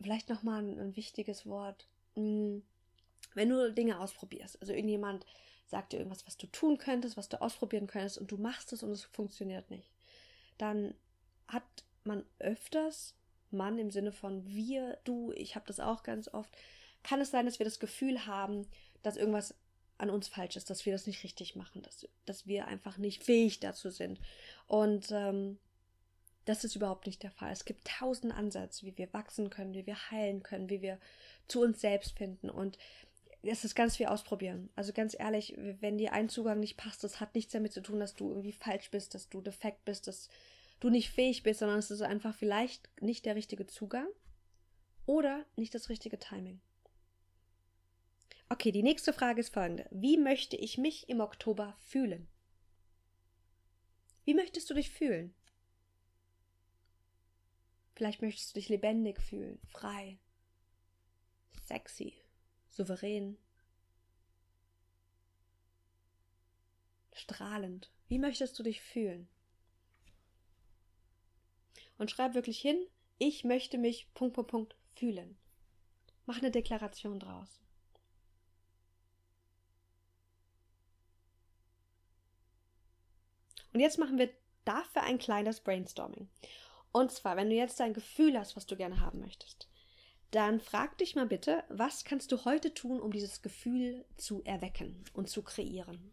vielleicht 0.00 0.28
noch 0.28 0.42
mal 0.42 0.62
ein, 0.62 0.78
ein 0.78 0.96
wichtiges 0.96 1.46
Wort. 1.46 1.88
Hm, 2.14 2.62
wenn 3.34 3.48
du 3.48 3.72
Dinge 3.72 3.98
ausprobierst, 3.98 4.60
also 4.60 4.72
irgendjemand 4.72 5.26
sagt 5.66 5.92
dir 5.92 5.98
irgendwas, 5.98 6.26
was 6.26 6.36
du 6.36 6.46
tun 6.48 6.78
könntest, 6.78 7.16
was 7.16 7.28
du 7.28 7.40
ausprobieren 7.40 7.86
könntest 7.86 8.18
und 8.18 8.30
du 8.30 8.36
machst 8.36 8.72
es 8.72 8.82
und 8.82 8.90
es 8.90 9.04
funktioniert 9.04 9.70
nicht, 9.70 9.90
dann 10.58 10.94
hat 11.48 11.64
man 12.04 12.24
öfters, 12.38 13.14
Mann 13.50 13.78
im 13.78 13.90
Sinne 13.90 14.12
von 14.12 14.46
wir, 14.46 14.98
du, 15.04 15.32
ich 15.32 15.54
habe 15.54 15.66
das 15.66 15.80
auch 15.80 16.02
ganz 16.02 16.28
oft, 16.28 16.50
kann 17.02 17.20
es 17.20 17.30
sein, 17.30 17.46
dass 17.46 17.58
wir 17.58 17.64
das 17.64 17.80
Gefühl 17.80 18.26
haben, 18.26 18.66
dass 19.02 19.16
irgendwas 19.16 19.54
an 19.98 20.10
uns 20.10 20.28
falsch 20.28 20.56
ist, 20.56 20.70
dass 20.70 20.84
wir 20.84 20.92
das 20.92 21.06
nicht 21.06 21.22
richtig 21.22 21.54
machen, 21.54 21.82
dass, 21.82 22.08
dass 22.24 22.46
wir 22.46 22.66
einfach 22.66 22.98
nicht 22.98 23.22
fähig 23.22 23.60
dazu 23.60 23.90
sind. 23.90 24.20
Und 24.66 25.10
ähm, 25.12 25.58
das 26.44 26.64
ist 26.64 26.74
überhaupt 26.74 27.06
nicht 27.06 27.22
der 27.22 27.30
Fall. 27.30 27.52
Es 27.52 27.64
gibt 27.64 27.86
tausend 27.86 28.34
Ansätze, 28.34 28.84
wie 28.84 28.98
wir 28.98 29.12
wachsen 29.12 29.48
können, 29.48 29.74
wie 29.74 29.86
wir 29.86 30.10
heilen 30.10 30.42
können, 30.42 30.70
wie 30.70 30.82
wir 30.82 30.98
zu 31.46 31.62
uns 31.62 31.80
selbst 31.80 32.16
finden. 32.18 32.50
Und 32.50 32.78
es 33.42 33.64
ist 33.64 33.74
ganz 33.74 33.96
viel 33.96 34.06
ausprobieren. 34.06 34.70
Also 34.76 34.92
ganz 34.92 35.16
ehrlich, 35.18 35.54
wenn 35.80 35.98
dir 35.98 36.12
ein 36.12 36.28
Zugang 36.28 36.60
nicht 36.60 36.76
passt, 36.76 37.02
das 37.02 37.20
hat 37.20 37.34
nichts 37.34 37.52
damit 37.52 37.72
zu 37.72 37.82
tun, 37.82 37.98
dass 37.98 38.14
du 38.14 38.28
irgendwie 38.28 38.52
falsch 38.52 38.90
bist, 38.90 39.14
dass 39.14 39.28
du 39.28 39.40
defekt 39.40 39.84
bist, 39.84 40.06
dass 40.06 40.28
du 40.78 40.90
nicht 40.90 41.10
fähig 41.10 41.42
bist, 41.42 41.60
sondern 41.60 41.78
es 41.78 41.90
ist 41.90 42.02
einfach 42.02 42.34
vielleicht 42.34 42.88
nicht 43.00 43.26
der 43.26 43.34
richtige 43.34 43.66
Zugang 43.66 44.06
oder 45.06 45.44
nicht 45.56 45.74
das 45.74 45.88
richtige 45.88 46.18
Timing. 46.18 46.60
Okay, 48.48 48.70
die 48.70 48.82
nächste 48.82 49.12
Frage 49.12 49.40
ist 49.40 49.52
folgende. 49.52 49.86
Wie 49.90 50.18
möchte 50.18 50.56
ich 50.56 50.78
mich 50.78 51.08
im 51.08 51.20
Oktober 51.20 51.74
fühlen? 51.78 52.28
Wie 54.24 54.34
möchtest 54.34 54.70
du 54.70 54.74
dich 54.74 54.90
fühlen? 54.90 55.34
Vielleicht 57.94 58.22
möchtest 58.22 58.50
du 58.50 58.60
dich 58.60 58.68
lebendig 58.68 59.20
fühlen, 59.20 59.58
frei, 59.68 60.18
sexy, 61.66 62.21
souverän, 62.72 63.38
strahlend. 67.12 67.90
Wie 68.08 68.18
möchtest 68.18 68.58
du 68.58 68.62
dich 68.62 68.80
fühlen? 68.80 69.28
Und 71.98 72.10
schreib 72.10 72.34
wirklich 72.34 72.60
hin, 72.60 72.86
ich 73.18 73.44
möchte 73.44 73.78
mich 73.78 74.12
Punkt, 74.14 74.34
Punkt, 74.34 74.50
Punkt 74.50 74.76
fühlen. 74.96 75.36
Mach 76.26 76.38
eine 76.38 76.50
Deklaration 76.50 77.20
draus. 77.20 77.60
Und 83.72 83.80
jetzt 83.80 83.98
machen 83.98 84.18
wir 84.18 84.30
dafür 84.64 85.02
ein 85.02 85.18
kleines 85.18 85.60
Brainstorming. 85.60 86.28
Und 86.90 87.10
zwar, 87.10 87.36
wenn 87.36 87.48
du 87.48 87.56
jetzt 87.56 87.80
ein 87.80 87.94
Gefühl 87.94 88.38
hast, 88.38 88.56
was 88.56 88.66
du 88.66 88.76
gerne 88.76 89.00
haben 89.00 89.20
möchtest, 89.20 89.68
dann 90.32 90.60
frag 90.60 90.96
dich 90.96 91.14
mal 91.14 91.26
bitte, 91.26 91.62
was 91.68 92.04
kannst 92.04 92.32
du 92.32 92.46
heute 92.46 92.72
tun, 92.72 93.00
um 93.00 93.12
dieses 93.12 93.42
Gefühl 93.42 94.06
zu 94.16 94.42
erwecken 94.44 95.04
und 95.12 95.28
zu 95.28 95.42
kreieren? 95.42 96.10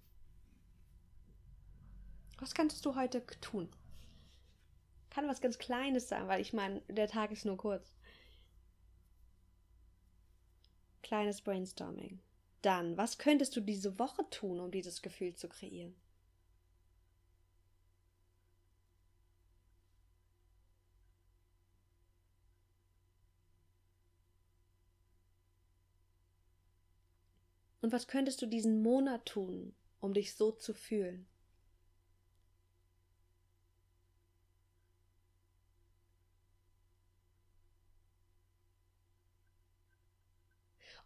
Was 2.38 2.54
kannst 2.54 2.86
du 2.86 2.96
heute 2.96 3.26
tun? 3.40 3.70
Kann 5.10 5.28
was 5.30 5.40
ganz 5.40 5.58
Kleines 5.58 6.10
sein, 6.10 6.28
weil 6.28 6.42
ich 6.42 6.52
meine, 6.52 6.82
der 6.90 7.08
Tag 7.08 7.32
ist 7.32 7.46
nur 7.46 7.56
kurz. 7.56 7.96
Kleines 11.02 11.42
Brainstorming. 11.42 12.20
Dann, 12.62 12.98
was 12.98 13.20
könntest 13.20 13.56
du 13.56 13.62
diese 13.62 14.00
Woche 14.00 14.30
tun, 14.30 14.60
um 14.60 14.70
dieses 14.70 15.02
Gefühl 15.02 15.34
zu 15.34 15.48
kreieren? 15.48 15.96
Und 27.90 27.94
was 27.94 28.08
könntest 28.08 28.40
du 28.40 28.46
diesen 28.46 28.84
Monat 28.84 29.26
tun, 29.26 29.74
um 30.00 30.14
dich 30.14 30.36
so 30.36 30.52
zu 30.52 30.76
fühlen? 30.76 31.26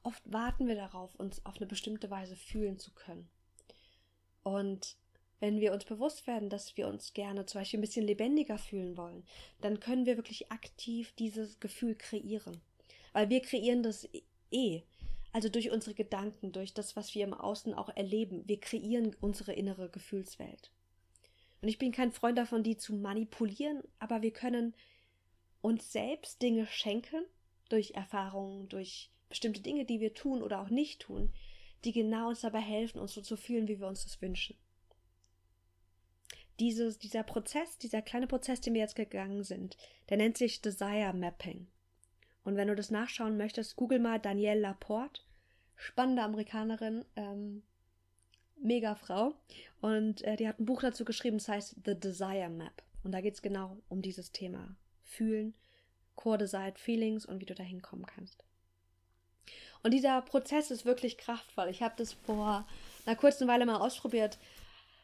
Oft 0.03 0.21
warten 0.25 0.67
wir 0.67 0.75
darauf, 0.75 1.15
uns 1.15 1.45
auf 1.45 1.55
eine 1.55 1.67
bestimmte 1.67 2.09
Weise 2.09 2.35
fühlen 2.35 2.77
zu 2.77 2.91
können. 2.91 3.29
Und 4.43 4.97
wenn 5.39 5.61
wir 5.61 5.71
uns 5.71 5.85
bewusst 5.85 6.27
werden, 6.27 6.49
dass 6.49 6.75
wir 6.75 6.89
uns 6.89 7.13
gerne 7.13 7.45
zum 7.45 7.61
Beispiel 7.61 7.79
ein 7.79 7.83
bisschen 7.83 8.05
lebendiger 8.05 8.57
fühlen 8.57 8.97
wollen, 8.97 9.25
dann 9.61 9.79
können 9.79 10.05
wir 10.05 10.17
wirklich 10.17 10.51
aktiv 10.51 11.13
dieses 11.13 11.61
Gefühl 11.61 11.95
kreieren. 11.95 12.59
Weil 13.13 13.29
wir 13.29 13.41
kreieren 13.41 13.83
das 13.83 14.05
eh. 14.51 14.83
Also 15.33 15.49
durch 15.49 15.71
unsere 15.71 15.95
Gedanken, 15.95 16.51
durch 16.51 16.73
das, 16.73 16.95
was 16.95 17.13
wir 17.15 17.23
im 17.23 17.33
Außen 17.33 17.73
auch 17.73 17.89
erleben. 17.89 18.47
Wir 18.47 18.59
kreieren 18.59 19.15
unsere 19.19 19.53
innere 19.53 19.89
Gefühlswelt. 19.89 20.71
Und 21.61 21.67
ich 21.69 21.79
bin 21.79 21.91
kein 21.91 22.11
Freund 22.11 22.37
davon, 22.37 22.63
die 22.63 22.77
zu 22.77 22.93
manipulieren, 22.93 23.81
aber 23.97 24.21
wir 24.21 24.31
können 24.31 24.75
uns 25.61 25.91
selbst 25.91 26.41
Dinge 26.41 26.67
schenken 26.67 27.25
durch 27.69 27.91
Erfahrungen, 27.91 28.69
durch 28.69 29.09
bestimmte 29.29 29.61
Dinge, 29.61 29.85
die 29.85 29.99
wir 29.99 30.13
tun 30.13 30.43
oder 30.43 30.61
auch 30.61 30.69
nicht 30.69 31.01
tun, 31.01 31.33
die 31.83 31.93
genau 31.93 32.29
uns 32.29 32.41
dabei 32.41 32.59
helfen, 32.59 32.99
uns 32.99 33.13
so 33.13 33.21
zu 33.21 33.35
fühlen, 33.35 33.67
wie 33.67 33.79
wir 33.79 33.87
uns 33.87 34.03
das 34.03 34.21
wünschen. 34.21 34.55
Dieses, 36.59 36.99
dieser 36.99 37.23
Prozess, 37.23 37.77
dieser 37.79 38.03
kleine 38.03 38.27
Prozess, 38.27 38.61
den 38.61 38.75
wir 38.75 38.81
jetzt 38.81 38.95
gegangen 38.95 39.43
sind, 39.43 39.75
der 40.09 40.17
nennt 40.17 40.37
sich 40.37 40.61
Desire 40.61 41.13
Mapping. 41.13 41.67
Und 42.43 42.55
wenn 42.55 42.67
du 42.67 42.75
das 42.75 42.91
nachschauen 42.91 43.37
möchtest, 43.37 43.75
google 43.75 43.99
mal 43.99 44.19
Danielle 44.19 44.59
Laporte. 44.59 45.21
Spannende 45.75 46.21
Amerikanerin, 46.21 47.05
ähm, 47.15 47.63
mega 48.57 48.95
Frau. 48.95 49.33
Und 49.81 50.23
äh, 50.23 50.35
die 50.35 50.47
hat 50.47 50.59
ein 50.59 50.65
Buch 50.65 50.81
dazu 50.81 51.05
geschrieben, 51.05 51.37
das 51.37 51.47
heißt 51.47 51.75
The 51.85 51.99
Desire 51.99 52.49
Map. 52.49 52.83
Und 53.03 53.11
da 53.11 53.21
geht 53.21 53.33
es 53.33 53.41
genau 53.41 53.77
um 53.89 54.01
dieses 54.01 54.31
Thema. 54.31 54.75
Fühlen, 55.03 55.53
Core 56.15 56.37
Desired 56.37 56.79
Feelings 56.79 57.25
und 57.25 57.41
wie 57.41 57.45
du 57.45 57.55
da 57.55 57.63
hinkommen 57.63 58.05
kannst. 58.05 58.43
Und 59.83 59.91
dieser 59.91 60.21
Prozess 60.21 60.71
ist 60.71 60.85
wirklich 60.85 61.17
kraftvoll. 61.17 61.67
Ich 61.67 61.83
habe 61.83 61.95
das 61.97 62.13
vor 62.13 62.65
einer 63.05 63.15
kurzen 63.17 63.47
Weile 63.47 63.65
mal 63.65 63.77
ausprobiert. 63.77 64.37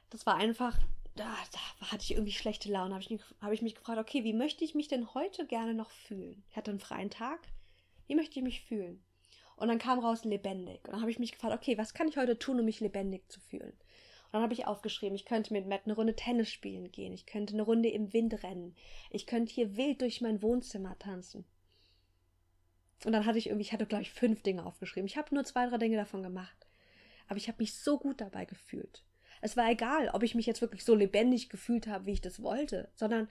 Das 0.10 0.25
war 0.25 0.36
einfach, 0.36 0.78
da, 1.19 1.36
da 1.51 1.91
hatte 1.91 2.03
ich 2.03 2.12
irgendwie 2.12 2.32
schlechte 2.32 2.71
Laune. 2.71 2.93
Habe 2.93 3.03
ich, 3.03 3.19
hab 3.41 3.51
ich 3.51 3.62
mich 3.62 3.75
gefragt, 3.75 3.99
okay, 3.99 4.23
wie 4.23 4.34
möchte 4.34 4.63
ich 4.63 4.73
mich 4.73 4.88
denn 4.88 5.13
heute 5.13 5.45
gerne 5.45 5.73
noch 5.73 5.91
fühlen? 5.91 6.43
Ich 6.49 6.55
hatte 6.55 6.71
einen 6.71 6.79
freien 6.79 7.10
Tag. 7.10 7.39
Wie 8.08 8.15
möchte 8.15 8.39
ich 8.39 8.43
mich 8.43 8.62
fühlen? 8.62 9.03
Und 9.58 9.67
dann 9.67 9.79
kam 9.79 9.99
raus 9.99 10.23
lebendig. 10.23 10.79
Und 10.86 10.93
dann 10.93 11.01
habe 11.01 11.12
ich 11.12 11.19
mich 11.19 11.34
gefragt, 11.34 11.53
okay, 11.53 11.77
was 11.77 11.93
kann 11.93 12.08
ich 12.08 12.17
heute 12.17 12.39
tun, 12.39 12.60
um 12.60 12.65
mich 12.65 12.79
lebendig 12.79 13.29
zu 13.29 13.41
fühlen? 13.41 13.73
Und 13.73 14.34
dann 14.34 14.43
habe 14.43 14.53
ich 14.53 14.67
aufgeschrieben, 14.67 15.15
ich 15.15 15.25
könnte 15.25 15.51
mit 15.51 15.67
Matt 15.67 15.82
eine 15.86 15.95
Runde 15.95 16.15
Tennis 16.15 16.49
spielen 16.49 16.91
gehen, 16.91 17.13
ich 17.13 17.25
könnte 17.25 17.53
eine 17.53 17.63
Runde 17.63 17.89
im 17.89 18.13
Wind 18.13 18.43
rennen, 18.43 18.75
ich 19.10 19.25
könnte 19.25 19.51
hier 19.53 19.75
wild 19.75 20.01
durch 20.01 20.21
mein 20.21 20.41
Wohnzimmer 20.41 20.97
tanzen. 20.99 21.45
Und 23.05 23.12
dann 23.12 23.25
hatte 23.25 23.39
ich 23.39 23.47
irgendwie, 23.47 23.63
ich 23.65 23.73
hatte, 23.73 23.86
glaube 23.86 24.03
ich, 24.03 24.12
fünf 24.12 24.43
Dinge 24.43 24.65
aufgeschrieben. 24.65 25.08
Ich 25.08 25.17
habe 25.17 25.34
nur 25.34 25.45
zwei, 25.45 25.67
drei 25.67 25.77
Dinge 25.77 25.97
davon 25.97 26.21
gemacht. 26.21 26.67
Aber 27.27 27.38
ich 27.38 27.47
habe 27.47 27.58
mich 27.60 27.73
so 27.73 27.97
gut 27.97 28.21
dabei 28.21 28.45
gefühlt. 28.45 29.03
Es 29.41 29.56
war 29.56 29.69
egal, 29.71 30.10
ob 30.10 30.23
ich 30.23 30.36
mich 30.36 30.45
jetzt 30.45 30.62
wirklich 30.62 30.84
so 30.84 30.95
lebendig 30.95 31.49
gefühlt 31.49 31.88
habe, 31.88 32.06
wie 32.06 32.13
ich 32.13 32.21
das 32.21 32.41
wollte, 32.41 32.89
sondern 32.95 33.30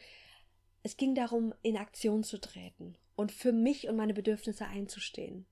es 0.83 0.97
ging 0.97 1.15
darum, 1.15 1.55
in 1.63 1.77
Aktion 1.77 2.25
zu 2.25 2.41
treten 2.41 2.97
und 3.17 3.33
für 3.33 3.53
mich 3.53 3.89
und 3.89 3.97
meine 3.97 4.15
Bedürfnisse 4.15 4.67
einzustehen. 4.67 5.47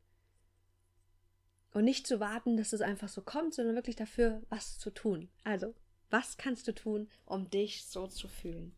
Und 1.73 1.85
nicht 1.85 2.07
zu 2.07 2.21
warten, 2.21 2.57
dass 2.57 2.73
es 2.73 2.81
einfach 2.81 3.09
so 3.09 3.21
kommt, 3.21 3.53
sondern 3.53 3.75
wirklich 3.75 3.97
dafür 3.97 4.43
was 4.49 4.79
zu 4.79 4.91
tun. 4.91 5.29
Also, 5.45 5.75
was 6.09 6.39
kannst 6.39 6.69
du 6.69 6.73
tun, 6.73 7.11
um 7.27 7.51
dich 7.51 7.85
so 7.85 8.07
zu 8.07 8.29
fühlen? 8.29 8.75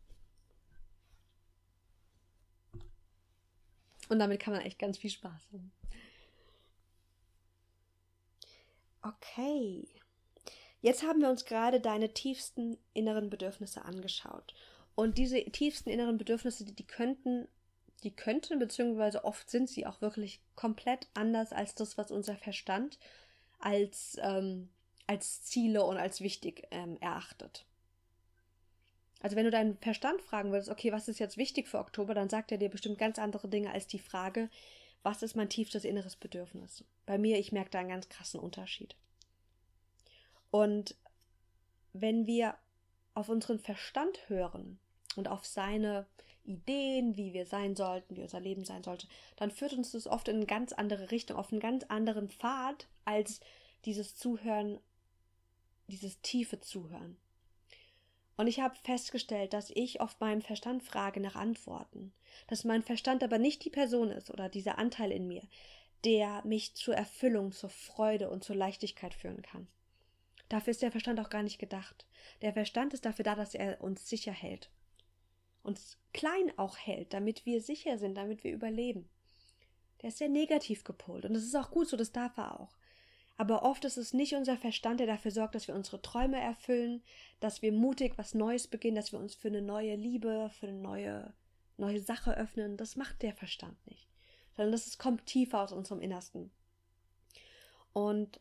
Und 4.09 4.19
damit 4.19 4.41
kann 4.41 4.55
man 4.55 4.63
echt 4.63 4.79
ganz 4.79 4.99
viel 4.99 5.11
Spaß 5.11 5.49
haben. 5.53 5.71
Okay. 9.03 9.87
Jetzt 10.81 11.03
haben 11.03 11.21
wir 11.21 11.29
uns 11.29 11.45
gerade 11.45 11.81
deine 11.81 12.13
tiefsten 12.15 12.79
inneren 12.95 13.31
Bedürfnisse 13.31 13.85
angeschaut. 13.85 14.55
Und 14.95 15.19
diese 15.19 15.45
tiefsten 15.45 15.91
inneren 15.91 16.19
Bedürfnisse, 16.19 16.65
die, 16.65 16.75
die 16.75 16.87
könnten, 16.87 17.49
die 18.05 18.15
könnten, 18.15 18.59
beziehungsweise 18.59 19.25
oft 19.25 19.51
sind 19.51 19.69
sie 19.69 19.87
auch 19.87 20.01
wirklich 20.01 20.41
komplett 20.55 21.09
anders 21.15 21.53
als 21.53 21.75
das, 21.75 21.99
was 21.99 22.11
unser 22.11 22.37
Verstand 22.37 22.99
als, 23.59 24.17
ähm, 24.21 24.69
als 25.07 25.43
Ziele 25.43 25.85
und 25.85 25.97
als 25.97 26.21
wichtig 26.21 26.67
ähm, 26.71 26.97
erachtet. 27.01 27.65
Also 29.21 29.35
wenn 29.35 29.45
du 29.45 29.51
deinen 29.51 29.79
Verstand 29.79 30.23
fragen 30.23 30.53
würdest, 30.53 30.71
okay, 30.71 30.93
was 30.93 31.09
ist 31.09 31.19
jetzt 31.19 31.37
wichtig 31.37 31.67
für 31.67 31.79
Oktober, 31.79 32.15
dann 32.15 32.29
sagt 32.29 32.53
er 32.53 32.59
dir 32.59 32.69
bestimmt 32.69 32.99
ganz 32.99 33.19
andere 33.19 33.49
Dinge 33.49 33.73
als 33.73 33.89
die 33.89 33.99
Frage, 33.99 34.49
was 35.03 35.23
ist 35.23 35.35
mein 35.35 35.49
tiefstes 35.49 35.85
inneres 35.85 36.17
Bedürfnis? 36.17 36.85
Bei 37.07 37.19
mir, 37.19 37.39
ich 37.39 37.53
merke 37.53 37.71
da 37.71 37.81
einen 37.81 37.89
ganz 37.89 38.09
krassen 38.09 38.39
Unterschied. 38.39 38.97
Und 40.51 40.97
wenn 41.93 42.27
wir 42.27 42.57
auf 43.15 43.29
unseren 43.29 43.59
Verstand 43.59 44.29
hören 44.29 44.79
und 45.17 45.29
auf 45.29 45.45
seine 45.45 46.07
Ideen, 46.45 47.17
wie 47.17 47.35
wir 47.35 47.45
sein 47.45 47.77
sollten, 47.77 48.17
wie 48.17 48.23
unser 48.23 48.41
Leben 48.41 48.65
sein 48.65 48.83
sollte, 48.83 49.07
dann 49.37 49.51
führt 49.51 49.75
uns 49.75 49.93
das 49.93 50.07
oft 50.07 50.29
in 50.29 50.37
eine 50.37 50.47
ganz 50.47 50.73
andere 50.73 51.11
Richtung, 51.11 51.37
auf 51.37 51.53
einen 51.53 51.61
ganz 51.61 51.85
anderen 51.85 52.31
Pfad 52.31 52.89
als 53.05 53.41
dieses 53.85 54.17
Zuhören, 54.17 54.81
dieses 55.89 56.21
tiefe 56.23 56.61
Zuhören. 56.61 57.17
Und 58.37 58.47
ich 58.47 58.61
habe 58.61 58.77
festgestellt, 58.77 59.53
dass 59.53 59.71
ich 59.71 60.01
oft 60.01 60.21
meinem 60.21 60.43
Verstand 60.43 60.83
frage 60.83 61.21
nach 61.21 61.35
Antworten, 61.35 62.13
dass 62.47 62.65
mein 62.65 62.83
Verstand 62.83 63.25
aber 63.25 63.39
nicht 63.39 63.65
die 63.65 63.71
Person 63.71 64.11
ist 64.11 64.31
oder 64.31 64.49
dieser 64.49 64.79
Anteil 64.79 65.11
in 65.11 65.27
mir, 65.27 65.43
der 66.05 66.45
mich 66.45 66.75
zur 66.75 66.95
Erfüllung, 66.95 67.51
zur 67.51 67.71
Freude 67.71 68.31
und 68.31 68.45
zur 68.45 68.55
Leichtigkeit 68.55 69.13
führen 69.13 69.43
kann. 69.43 69.67
Dafür 70.49 70.71
ist 70.71 70.83
der 70.83 70.91
Verstand 70.91 71.21
auch 71.21 71.31
gar 71.31 71.43
nicht 71.43 71.59
gedacht. 71.59 72.07
Der 72.43 72.53
Verstand 72.53 72.95
ist 72.95 73.05
dafür 73.05 73.25
da, 73.25 73.35
dass 73.35 73.55
er 73.55 73.81
uns 73.83 74.09
sicher 74.09 74.33
hält. 74.33 74.71
Uns 75.63 75.99
klein 76.13 76.53
auch 76.57 76.79
hält, 76.79 77.13
damit 77.13 77.45
wir 77.45 77.61
sicher 77.61 77.99
sind, 77.99 78.15
damit 78.15 78.45
wir 78.45 78.53
überleben. 78.53 79.09
Der 80.01 80.09
ist 80.09 80.19
sehr 80.19 80.29
negativ 80.29 80.85
gepolt 80.85 81.25
und 81.25 81.35
das 81.35 81.43
ist 81.43 81.57
auch 81.57 81.71
gut 81.71 81.89
so, 81.89 81.97
das 81.97 82.13
darf 82.13 82.37
er 82.39 82.61
auch. 82.61 82.77
Aber 83.37 83.63
oft 83.63 83.85
ist 83.85 83.97
es 83.97 84.13
nicht 84.13 84.35
unser 84.35 84.57
Verstand, 84.57 84.99
der 84.99 85.07
dafür 85.07 85.31
sorgt, 85.31 85.55
dass 85.55 85.69
wir 85.69 85.75
unsere 85.75 86.03
Träume 86.03 86.41
erfüllen, 86.41 87.03
dass 87.39 87.63
wir 87.63 87.73
mutig 87.73 88.15
was 88.17 88.35
Neues 88.35 88.67
beginnen, 88.67 88.97
dass 88.97 89.13
wir 89.13 89.21
uns 89.21 89.37
für 89.37 89.47
eine 89.47 89.63
neue 89.63 89.95
Liebe, 89.95 90.51
für 90.59 90.67
eine 90.67 90.79
neue, 90.79 91.33
neue 91.77 92.01
Sache 92.01 92.37
öffnen. 92.37 92.77
Das 92.77 92.97
macht 92.97 93.23
der 93.23 93.33
Verstand 93.33 93.77
nicht. 93.87 94.09
Sondern 94.57 94.73
das 94.73 94.99
kommt 94.99 95.27
tiefer 95.27 95.63
aus 95.63 95.73
unserem 95.73 96.01
Innersten. 96.01 96.51
Und 97.93 98.41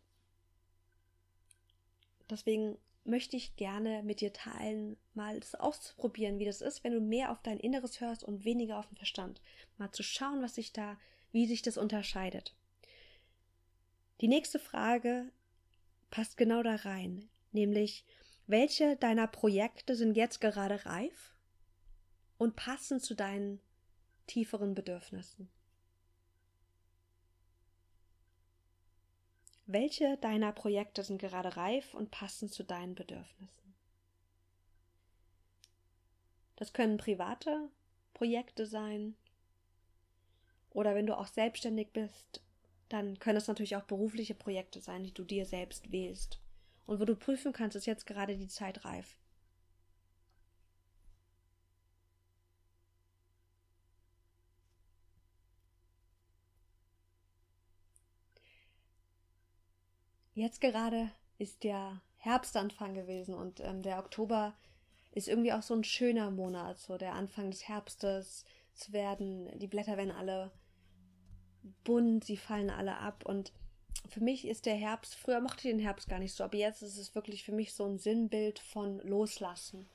deswegen 2.30 2.78
möchte 3.04 3.38
ich 3.38 3.56
gerne 3.56 4.04
mit 4.04 4.22
dir 4.22 4.34
teilen, 4.34 4.98
mal 5.14 5.40
das 5.40 5.56
auszuprobieren, 5.56 6.40
wie 6.40 6.46
das 6.46 6.62
ist, 6.62 6.84
wenn 6.84 6.94
du 6.94 7.00
mehr 7.00 7.32
auf 7.32 7.42
dein 7.42 7.60
Inneres 7.60 8.02
hörst 8.02 8.24
und 8.24 8.44
weniger 8.44 8.78
auf 8.78 8.88
den 8.88 8.98
Verstand. 8.98 9.42
Mal 9.78 9.92
zu 9.92 10.04
schauen, 10.04 10.42
was 10.42 10.56
sich 10.56 10.74
da, 10.74 10.98
wie 11.32 11.48
sich 11.48 11.62
das 11.62 11.78
unterscheidet. 11.78 12.54
Die 14.20 14.28
nächste 14.28 14.60
Frage 14.60 15.32
passt 16.10 16.38
genau 16.38 16.64
da 16.64 16.76
rein, 16.76 17.30
nämlich 17.52 18.04
welche 18.48 18.96
deiner 18.98 19.28
Projekte 19.28 19.96
sind 19.96 20.16
jetzt 20.16 20.40
gerade 20.42 20.86
reif 20.86 21.36
und 22.38 22.56
passen 22.56 23.00
zu 23.00 23.14
deinen 23.14 23.60
tieferen 24.26 24.74
Bedürfnissen? 24.74 25.50
Welche 29.70 30.18
deiner 30.18 30.54
Projekte 30.54 31.04
sind 31.04 31.20
gerade 31.20 31.58
reif 31.58 31.94
und 31.94 32.10
passen 32.10 32.50
zu 32.50 32.64
deinen 32.64 32.96
Bedürfnissen? 32.96 33.76
Das 36.56 36.72
können 36.72 36.98
private 36.98 37.70
Projekte 38.14 38.66
sein 38.66 39.16
oder 40.70 40.96
wenn 40.96 41.06
du 41.06 41.18
auch 41.18 41.28
selbstständig 41.28 41.92
bist, 41.92 42.42
dann 42.88 43.20
können 43.20 43.38
es 43.38 43.48
natürlich 43.48 43.76
auch 43.76 43.84
berufliche 43.84 44.36
Projekte 44.36 44.80
sein, 44.80 45.04
die 45.04 45.14
du 45.14 45.26
dir 45.26 45.46
selbst 45.46 45.92
wählst. 45.92 46.40
Und 46.86 47.02
wo 47.02 47.06
du 47.06 47.16
prüfen 47.16 47.52
kannst, 47.52 47.76
ist 47.76 47.88
jetzt 47.88 48.08
gerade 48.08 48.38
die 48.38 48.48
Zeit 48.48 48.86
reif. 48.86 49.18
Jetzt 60.38 60.62
gerade 60.62 61.10
ist 61.40 61.64
der 61.64 62.00
Herbstanfang 62.18 62.94
gewesen 62.94 63.34
und 63.34 63.60
ähm, 63.60 63.82
der 63.82 63.98
Oktober 63.98 64.54
ist 65.12 65.28
irgendwie 65.28 65.52
auch 65.52 65.64
so 65.64 65.74
ein 65.74 65.84
schöner 65.84 66.30
Monat, 66.30 66.78
so 66.78 67.00
der 67.00 67.14
Anfang 67.16 67.50
des 67.50 67.68
Herbstes. 67.68 68.46
Es 68.76 68.94
werden, 68.94 69.50
die 69.58 69.66
Blätter 69.66 69.98
werden 69.98 70.12
alle 70.12 70.52
bunt, 71.84 72.24
sie 72.24 72.38
fallen 72.38 72.70
alle 72.70 73.00
ab 73.00 73.26
und 73.26 73.52
für 74.10 74.22
mich 74.22 74.48
ist 74.48 74.68
der 74.68 74.76
Herbst, 74.76 75.16
früher 75.16 75.42
mochte 75.42 75.68
ich 75.68 75.74
den 75.74 75.80
Herbst 75.80 76.08
gar 76.08 76.20
nicht 76.20 76.36
so, 76.36 76.44
aber 76.44 76.56
jetzt 76.56 76.84
ist 76.84 77.00
es 77.00 77.16
wirklich 77.16 77.44
für 77.44 77.52
mich 77.52 77.74
so 77.74 77.86
ein 77.86 77.98
Sinnbild 77.98 78.60
von 78.60 79.00
Loslassen, 79.00 79.90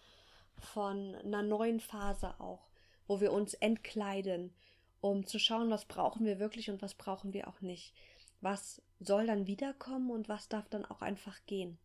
von 0.57 1.15
einer 1.15 1.45
neuen 1.45 1.79
Phase 1.79 2.35
auch, 2.41 2.67
wo 3.07 3.21
wir 3.21 3.33
uns 3.33 3.55
entkleiden, 3.55 4.53
um 5.01 5.25
zu 5.25 5.39
schauen, 5.39 5.71
was 5.71 5.85
brauchen 5.85 6.27
wir 6.27 6.41
wirklich 6.41 6.69
und 6.69 6.83
was 6.83 6.95
brauchen 6.95 7.33
wir 7.33 7.47
auch 7.47 7.61
nicht. 7.61 7.95
Was 8.43 8.83
soll 9.01 9.27
dann 9.27 9.47
wiederkommen 9.47 10.11
und 10.11 10.29
was 10.29 10.49
darf 10.49 10.69
dann 10.69 10.85
auch 10.85 11.01
einfach 11.01 11.39
gehen. 11.47 11.79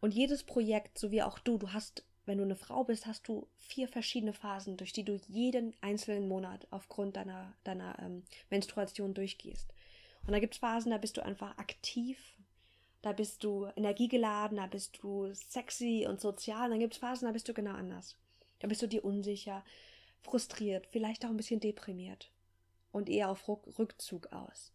Und 0.00 0.12
jedes 0.12 0.42
Projekt, 0.42 0.98
so 0.98 1.10
wie 1.10 1.22
auch 1.22 1.38
du, 1.38 1.58
du 1.58 1.72
hast 1.72 2.04
wenn 2.28 2.38
du 2.38 2.44
eine 2.44 2.56
Frau 2.56 2.84
bist, 2.84 3.06
hast 3.06 3.26
du 3.26 3.48
vier 3.56 3.88
verschiedene 3.88 4.34
Phasen, 4.34 4.76
durch 4.76 4.92
die 4.92 5.02
du 5.02 5.18
jeden 5.28 5.74
einzelnen 5.80 6.28
Monat 6.28 6.66
aufgrund 6.70 7.16
deiner, 7.16 7.54
deiner 7.64 7.98
ähm, 8.00 8.22
Menstruation 8.50 9.14
durchgehst. 9.14 9.72
Und 10.26 10.32
da 10.32 10.38
gibt 10.38 10.52
es 10.52 10.60
Phasen, 10.60 10.90
da 10.90 10.98
bist 10.98 11.16
du 11.16 11.24
einfach 11.24 11.56
aktiv, 11.56 12.36
da 13.00 13.12
bist 13.12 13.42
du 13.44 13.66
energiegeladen, 13.76 14.58
da 14.58 14.66
bist 14.66 15.02
du 15.02 15.32
sexy 15.32 16.06
und 16.06 16.20
sozial. 16.20 16.66
Und 16.66 16.72
dann 16.72 16.80
gibt 16.80 16.92
es 16.92 17.00
Phasen, 17.00 17.26
da 17.26 17.32
bist 17.32 17.48
du 17.48 17.54
genau 17.54 17.72
anders. 17.72 18.14
Da 18.58 18.68
bist 18.68 18.82
du 18.82 18.88
dir 18.88 19.06
unsicher, 19.06 19.64
frustriert, 20.20 20.86
vielleicht 20.88 21.24
auch 21.24 21.30
ein 21.30 21.38
bisschen 21.38 21.60
deprimiert 21.60 22.30
und 22.92 23.08
eher 23.08 23.30
auf 23.30 23.48
Rückzug 23.48 24.32
aus. 24.34 24.70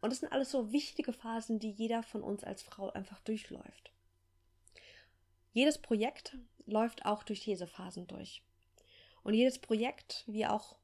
Und 0.00 0.10
das 0.10 0.20
sind 0.20 0.32
alles 0.32 0.50
so 0.50 0.72
wichtige 0.72 1.12
Phasen, 1.12 1.58
die 1.58 1.70
jeder 1.70 2.02
von 2.02 2.22
uns 2.22 2.44
als 2.44 2.62
Frau 2.62 2.90
einfach 2.90 3.20
durchläuft. 3.20 3.92
Jedes 5.52 5.78
Projekt 5.78 6.36
läuft 6.66 7.04
auch 7.04 7.24
durch 7.24 7.40
diese 7.40 7.66
Phasen 7.66 8.06
durch. 8.06 8.42
Und 9.22 9.34
jedes 9.34 9.58
Projekt, 9.58 10.24
wie 10.26 10.46
auch, 10.46 10.76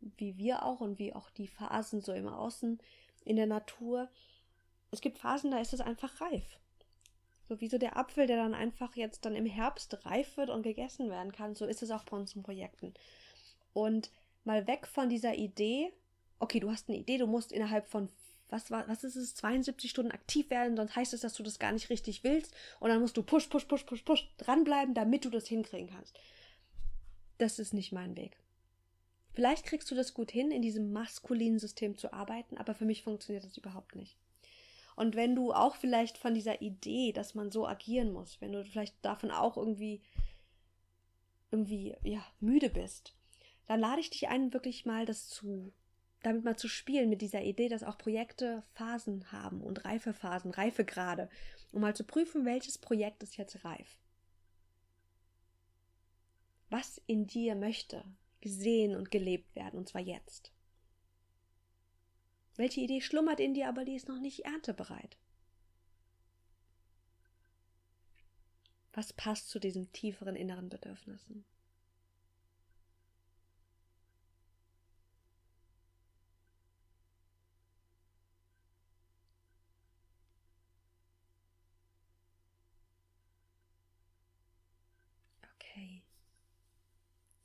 wie 0.00 0.38
wir 0.38 0.64
auch 0.64 0.80
und 0.80 0.98
wie 0.98 1.14
auch 1.14 1.30
die 1.30 1.48
Phasen 1.48 2.00
so 2.00 2.12
im 2.12 2.28
Außen 2.28 2.80
in 3.24 3.36
der 3.36 3.46
Natur, 3.46 4.08
es 4.90 5.00
gibt 5.00 5.18
Phasen, 5.18 5.50
da 5.50 5.60
ist 5.60 5.74
es 5.74 5.80
einfach 5.80 6.20
reif. 6.20 6.58
So 7.48 7.60
wie 7.60 7.68
so 7.68 7.78
der 7.78 7.96
Apfel, 7.96 8.26
der 8.26 8.36
dann 8.36 8.54
einfach 8.54 8.96
jetzt 8.96 9.24
dann 9.24 9.34
im 9.34 9.46
Herbst 9.46 10.04
reif 10.06 10.36
wird 10.36 10.50
und 10.50 10.62
gegessen 10.62 11.10
werden 11.10 11.32
kann, 11.32 11.54
so 11.54 11.66
ist 11.66 11.82
es 11.82 11.90
auch 11.90 12.04
bei 12.04 12.16
unseren 12.16 12.42
Projekten. 12.42 12.94
Und 13.72 14.10
mal 14.44 14.66
weg 14.66 14.86
von 14.86 15.08
dieser 15.08 15.34
Idee, 15.34 15.92
okay, 16.38 16.60
du 16.60 16.70
hast 16.70 16.88
eine 16.88 16.98
Idee, 16.98 17.18
du 17.18 17.26
musst 17.26 17.52
innerhalb 17.52 17.86
von 17.86 18.08
was, 18.48 18.70
was, 18.70 19.04
ist 19.04 19.16
es, 19.16 19.34
72 19.34 19.90
Stunden 19.90 20.12
aktiv 20.12 20.50
werden, 20.50 20.76
sonst 20.76 20.94
heißt 20.94 21.14
es, 21.14 21.20
dass 21.20 21.34
du 21.34 21.42
das 21.42 21.58
gar 21.58 21.72
nicht 21.72 21.90
richtig 21.90 22.24
willst 22.24 22.54
und 22.80 22.90
dann 22.90 23.00
musst 23.00 23.16
du 23.16 23.22
push, 23.22 23.46
push, 23.48 23.64
push, 23.64 23.84
push, 23.84 24.02
push 24.02 24.28
dranbleiben, 24.38 24.94
damit 24.94 25.24
du 25.24 25.30
das 25.30 25.46
hinkriegen 25.46 25.90
kannst. 25.90 26.18
Das 27.38 27.58
ist 27.58 27.74
nicht 27.74 27.92
mein 27.92 28.16
Weg. 28.16 28.36
Vielleicht 29.32 29.66
kriegst 29.66 29.90
du 29.90 29.94
das 29.94 30.14
gut 30.14 30.30
hin, 30.30 30.50
in 30.50 30.62
diesem 30.62 30.92
maskulinen 30.92 31.58
System 31.58 31.98
zu 31.98 32.12
arbeiten, 32.12 32.56
aber 32.56 32.74
für 32.74 32.86
mich 32.86 33.02
funktioniert 33.02 33.44
das 33.44 33.58
überhaupt 33.58 33.94
nicht. 33.94 34.16
Und 34.94 35.14
wenn 35.14 35.34
du 35.34 35.52
auch 35.52 35.76
vielleicht 35.76 36.16
von 36.16 36.32
dieser 36.32 36.62
Idee, 36.62 37.12
dass 37.12 37.34
man 37.34 37.50
so 37.50 37.66
agieren 37.66 38.12
muss, 38.12 38.40
wenn 38.40 38.52
du 38.52 38.64
vielleicht 38.64 38.94
davon 39.04 39.30
auch 39.30 39.58
irgendwie 39.58 40.00
irgendwie 41.50 41.94
ja 42.02 42.24
müde 42.40 42.70
bist, 42.70 43.14
dann 43.66 43.80
lade 43.80 44.00
ich 44.00 44.10
dich 44.10 44.28
ein, 44.28 44.54
wirklich 44.54 44.86
mal 44.86 45.04
das 45.04 45.28
zu 45.28 45.72
damit 46.26 46.44
mal 46.44 46.56
zu 46.56 46.66
spielen 46.66 47.08
mit 47.08 47.22
dieser 47.22 47.42
Idee, 47.42 47.68
dass 47.68 47.84
auch 47.84 47.98
Projekte 47.98 48.64
Phasen 48.74 49.30
haben 49.30 49.60
und 49.60 49.84
Reifephasen, 49.84 50.50
Reifegrade, 50.50 51.30
um 51.70 51.82
mal 51.82 51.94
zu 51.94 52.02
prüfen, 52.02 52.44
welches 52.44 52.78
Projekt 52.78 53.22
ist 53.22 53.36
jetzt 53.36 53.64
reif. 53.64 53.96
Was 56.68 57.00
in 57.06 57.28
dir 57.28 57.54
möchte 57.54 58.04
gesehen 58.40 58.96
und 58.96 59.12
gelebt 59.12 59.54
werden, 59.54 59.78
und 59.78 59.88
zwar 59.88 60.00
jetzt. 60.00 60.52
Welche 62.56 62.80
Idee 62.80 63.00
schlummert 63.00 63.38
in 63.38 63.54
dir, 63.54 63.68
aber 63.68 63.84
die 63.84 63.94
ist 63.94 64.08
noch 64.08 64.18
nicht 64.18 64.44
erntebereit? 64.44 65.16
Was 68.92 69.12
passt 69.12 69.48
zu 69.48 69.60
diesen 69.60 69.92
tieferen 69.92 70.34
inneren 70.34 70.70
Bedürfnissen? 70.70 71.44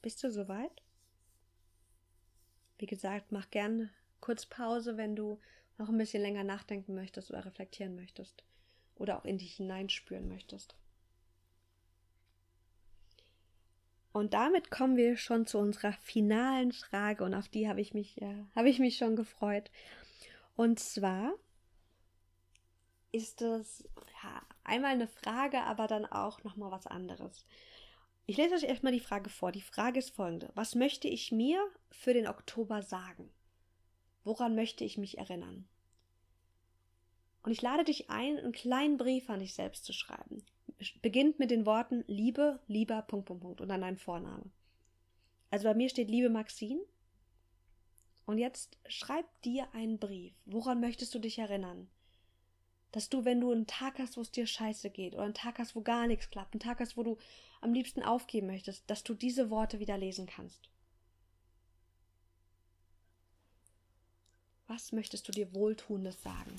Bist 0.01 0.23
du 0.23 0.31
soweit? 0.31 0.81
Wie 2.77 2.87
gesagt, 2.87 3.31
mach 3.31 3.49
gerne 3.51 3.91
kurz 4.19 4.45
Pause, 4.45 4.97
wenn 4.97 5.15
du 5.15 5.39
noch 5.77 5.89
ein 5.89 5.97
bisschen 5.97 6.21
länger 6.21 6.43
nachdenken 6.43 6.95
möchtest 6.95 7.29
oder 7.29 7.45
reflektieren 7.45 7.95
möchtest 7.95 8.43
oder 8.95 9.17
auch 9.17 9.25
in 9.25 9.37
dich 9.37 9.55
hineinspüren 9.55 10.27
möchtest. 10.27 10.75
Und 14.13 14.33
damit 14.33 14.71
kommen 14.71 14.97
wir 14.97 15.15
schon 15.15 15.45
zu 15.45 15.57
unserer 15.57 15.93
finalen 15.93 16.71
Frage 16.71 17.23
und 17.23 17.33
auf 17.33 17.47
die 17.47 17.69
habe 17.69 17.79
ich 17.79 17.93
mich 17.93 18.21
äh, 18.21 18.43
habe 18.55 18.69
ich 18.69 18.79
mich 18.79 18.97
schon 18.97 19.15
gefreut. 19.15 19.71
Und 20.55 20.79
zwar 20.79 21.33
ist 23.11 23.41
es 23.41 23.83
ja, 24.23 24.41
einmal 24.63 24.91
eine 24.91 25.07
Frage, 25.07 25.61
aber 25.63 25.87
dann 25.87 26.05
auch 26.05 26.43
noch 26.43 26.55
mal 26.55 26.71
was 26.71 26.87
anderes. 26.87 27.45
Ich 28.25 28.37
lese 28.37 28.55
euch 28.55 28.63
erstmal 28.63 28.93
die 28.93 28.99
Frage 28.99 29.29
vor. 29.29 29.51
Die 29.51 29.61
Frage 29.61 29.99
ist 29.99 30.15
folgende. 30.15 30.51
Was 30.55 30.75
möchte 30.75 31.07
ich 31.07 31.31
mir 31.31 31.61
für 31.89 32.13
den 32.13 32.27
Oktober 32.27 32.81
sagen? 32.81 33.29
Woran 34.23 34.55
möchte 34.55 34.83
ich 34.83 34.97
mich 34.97 35.17
erinnern? 35.17 35.67
Und 37.43 37.51
ich 37.51 37.61
lade 37.61 37.83
dich 37.83 38.09
ein, 38.09 38.37
einen 38.37 38.51
kleinen 38.51 38.97
Brief 38.97 39.29
an 39.29 39.39
dich 39.39 39.53
selbst 39.53 39.83
zu 39.85 39.93
schreiben. 39.93 40.45
Beginnt 41.01 41.39
mit 41.39 41.51
den 41.51 41.65
Worten 41.65 42.03
Liebe, 42.07 42.59
lieber, 42.67 43.01
Punkt, 43.01 43.25
Punkt, 43.25 43.43
Punkt 43.43 43.61
und 43.61 43.69
dann 43.69 43.81
dein 43.81 43.97
Vorname. 43.97 44.51
Also 45.49 45.67
bei 45.67 45.73
mir 45.73 45.89
steht 45.89 46.09
Liebe 46.09 46.29
Maxine. 46.29 46.81
Und 48.25 48.37
jetzt 48.37 48.77
schreib 48.87 49.25
dir 49.41 49.73
einen 49.73 49.99
Brief. 49.99 50.33
Woran 50.45 50.79
möchtest 50.79 51.13
du 51.13 51.19
dich 51.19 51.39
erinnern? 51.39 51.89
Dass 52.91 53.09
du, 53.09 53.23
wenn 53.23 53.39
du 53.39 53.51
einen 53.51 53.67
Tag 53.67 53.99
hast, 53.99 54.17
wo 54.17 54.21
es 54.21 54.31
dir 54.31 54.45
scheiße 54.45 54.89
geht, 54.89 55.13
oder 55.13 55.23
einen 55.23 55.33
Tag 55.33 55.59
hast, 55.59 55.75
wo 55.75 55.81
gar 55.81 56.07
nichts 56.07 56.29
klappt, 56.29 56.53
einen 56.53 56.59
Tag 56.59 56.79
hast, 56.79 56.97
wo 56.97 57.03
du 57.03 57.17
am 57.61 57.73
liebsten 57.73 58.03
aufgeben 58.03 58.47
möchtest, 58.47 58.89
dass 58.89 59.03
du 59.03 59.13
diese 59.13 59.49
Worte 59.49 59.79
wieder 59.79 59.97
lesen 59.97 60.25
kannst. 60.25 60.69
Was 64.67 64.91
möchtest 64.91 65.27
du 65.27 65.31
dir 65.31 65.53
Wohltuendes 65.53 66.21
sagen? 66.21 66.51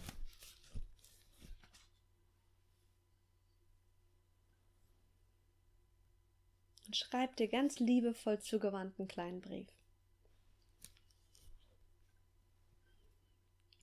Und 6.86 6.96
schreib 6.96 7.36
dir 7.36 7.48
ganz 7.48 7.78
liebevoll 7.78 8.38
zugewandten 8.38 9.08
kleinen 9.08 9.40
Brief. 9.40 9.68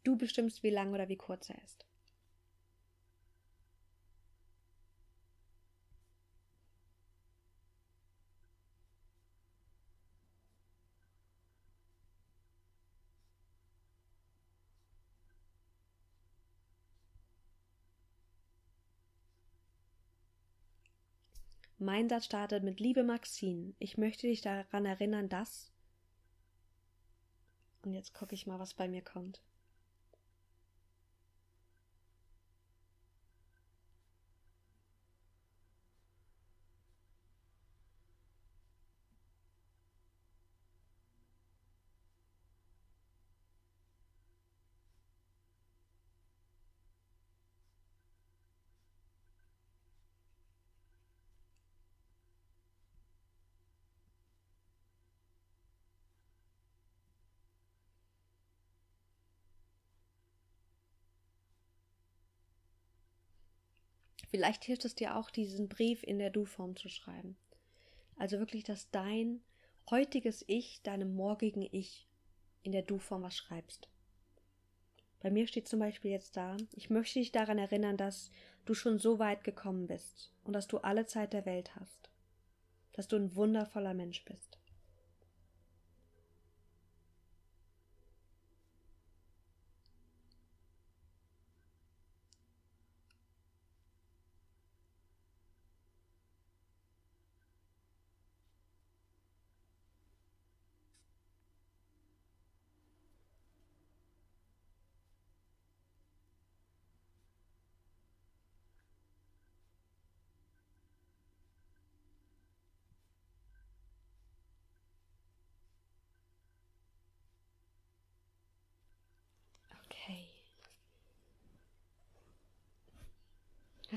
Du 0.03 0.15
bestimmst, 0.15 0.61
wie 0.61 0.69
lang 0.69 0.93
oder 0.93 1.09
wie 1.09 1.17
kurz 1.17 1.49
er 1.49 1.61
ist. 1.63 1.88
Mein 21.81 22.09
Satz 22.09 22.25
startet 22.25 22.61
mit 22.61 22.81
Liebe 22.81 23.03
Maxine, 23.03 23.73
ich 23.79 23.97
möchte 23.97 24.27
dich 24.27 24.41
daran 24.41 24.85
erinnern, 24.85 25.29
dass. 25.29 25.71
Und 27.83 27.93
jetzt 27.93 28.13
gucke 28.13 28.35
ich 28.35 28.45
mal, 28.45 28.59
was 28.59 28.73
bei 28.73 28.89
mir 28.89 29.01
kommt. 29.01 29.41
Vielleicht 64.29 64.63
hilft 64.65 64.85
es 64.85 64.95
dir 64.95 65.15
auch, 65.15 65.29
diesen 65.29 65.67
Brief 65.67 66.03
in 66.03 66.19
der 66.19 66.29
Du-Form 66.29 66.75
zu 66.75 66.87
schreiben. 66.87 67.35
Also 68.15 68.37
wirklich, 68.37 68.63
dass 68.63 68.91
dein 68.91 69.41
heutiges 69.89 70.43
Ich 70.47 70.81
deinem 70.83 71.15
morgigen 71.15 71.67
Ich 71.71 72.07
in 72.61 72.71
der 72.71 72.83
Du-Form 72.83 73.23
was 73.23 73.35
schreibst. 73.35 73.87
Bei 75.21 75.31
mir 75.31 75.47
steht 75.47 75.67
zum 75.67 75.79
Beispiel 75.79 76.11
jetzt 76.11 76.37
da, 76.37 76.55
ich 76.75 76.89
möchte 76.89 77.19
dich 77.19 77.31
daran 77.31 77.57
erinnern, 77.57 77.97
dass 77.97 78.31
du 78.65 78.73
schon 78.73 78.99
so 78.99 79.19
weit 79.19 79.43
gekommen 79.43 79.87
bist 79.87 80.31
und 80.43 80.53
dass 80.53 80.67
du 80.67 80.77
alle 80.77 81.05
Zeit 81.05 81.33
der 81.33 81.45
Welt 81.45 81.75
hast, 81.75 82.09
dass 82.93 83.07
du 83.07 83.15
ein 83.15 83.35
wundervoller 83.35 83.93
Mensch 83.93 84.23
bist. 84.25 84.58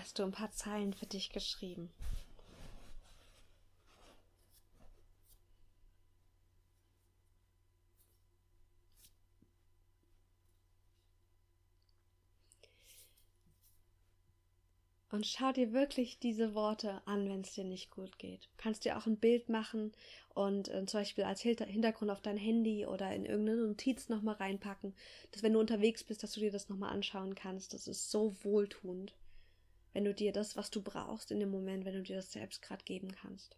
Hast 0.02 0.18
du 0.18 0.24
ein 0.24 0.32
paar 0.32 0.50
Zeilen 0.50 0.94
für 0.94 1.06
dich 1.06 1.30
geschrieben. 1.30 1.88
Und 15.12 15.26
schau 15.26 15.52
dir 15.52 15.72
wirklich 15.72 16.18
diese 16.18 16.54
Worte 16.54 17.00
an, 17.04 17.28
wenn 17.28 17.42
es 17.42 17.52
dir 17.52 17.62
nicht 17.62 17.92
gut 17.92 18.18
geht. 18.18 18.42
Du 18.44 18.48
kannst 18.56 18.84
dir 18.84 18.98
auch 18.98 19.06
ein 19.06 19.18
Bild 19.18 19.48
machen 19.48 19.92
und 20.34 20.66
äh, 20.68 20.84
zum 20.86 20.98
Beispiel 20.98 21.22
als 21.22 21.42
Hintergrund 21.42 22.10
auf 22.10 22.22
dein 22.22 22.38
Handy 22.38 22.86
oder 22.86 23.14
in 23.14 23.24
irgendeine 23.24 23.68
Notiz 23.68 24.08
nochmal 24.08 24.34
reinpacken, 24.34 24.96
dass 25.30 25.44
wenn 25.44 25.52
du 25.52 25.60
unterwegs 25.60 26.02
bist, 26.02 26.24
dass 26.24 26.32
du 26.32 26.40
dir 26.40 26.50
das 26.50 26.68
nochmal 26.68 26.92
anschauen 26.92 27.36
kannst. 27.36 27.72
Das 27.72 27.86
ist 27.86 28.10
so 28.10 28.34
wohltuend, 28.42 29.14
wenn 29.92 30.04
du 30.04 30.14
dir 30.14 30.32
das, 30.32 30.56
was 30.56 30.70
du 30.70 30.82
brauchst 30.82 31.30
in 31.30 31.40
dem 31.40 31.50
Moment, 31.50 31.84
wenn 31.84 31.94
du 31.94 32.02
dir 32.02 32.16
das 32.16 32.32
selbst 32.32 32.62
gerade 32.62 32.84
geben 32.84 33.12
kannst. 33.12 33.56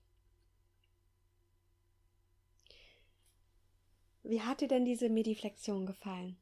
Wie 4.22 4.40
hat 4.40 4.60
dir 4.60 4.68
denn 4.68 4.84
diese 4.84 5.10
Mediflexion 5.10 5.84
gefallen? 5.84 6.36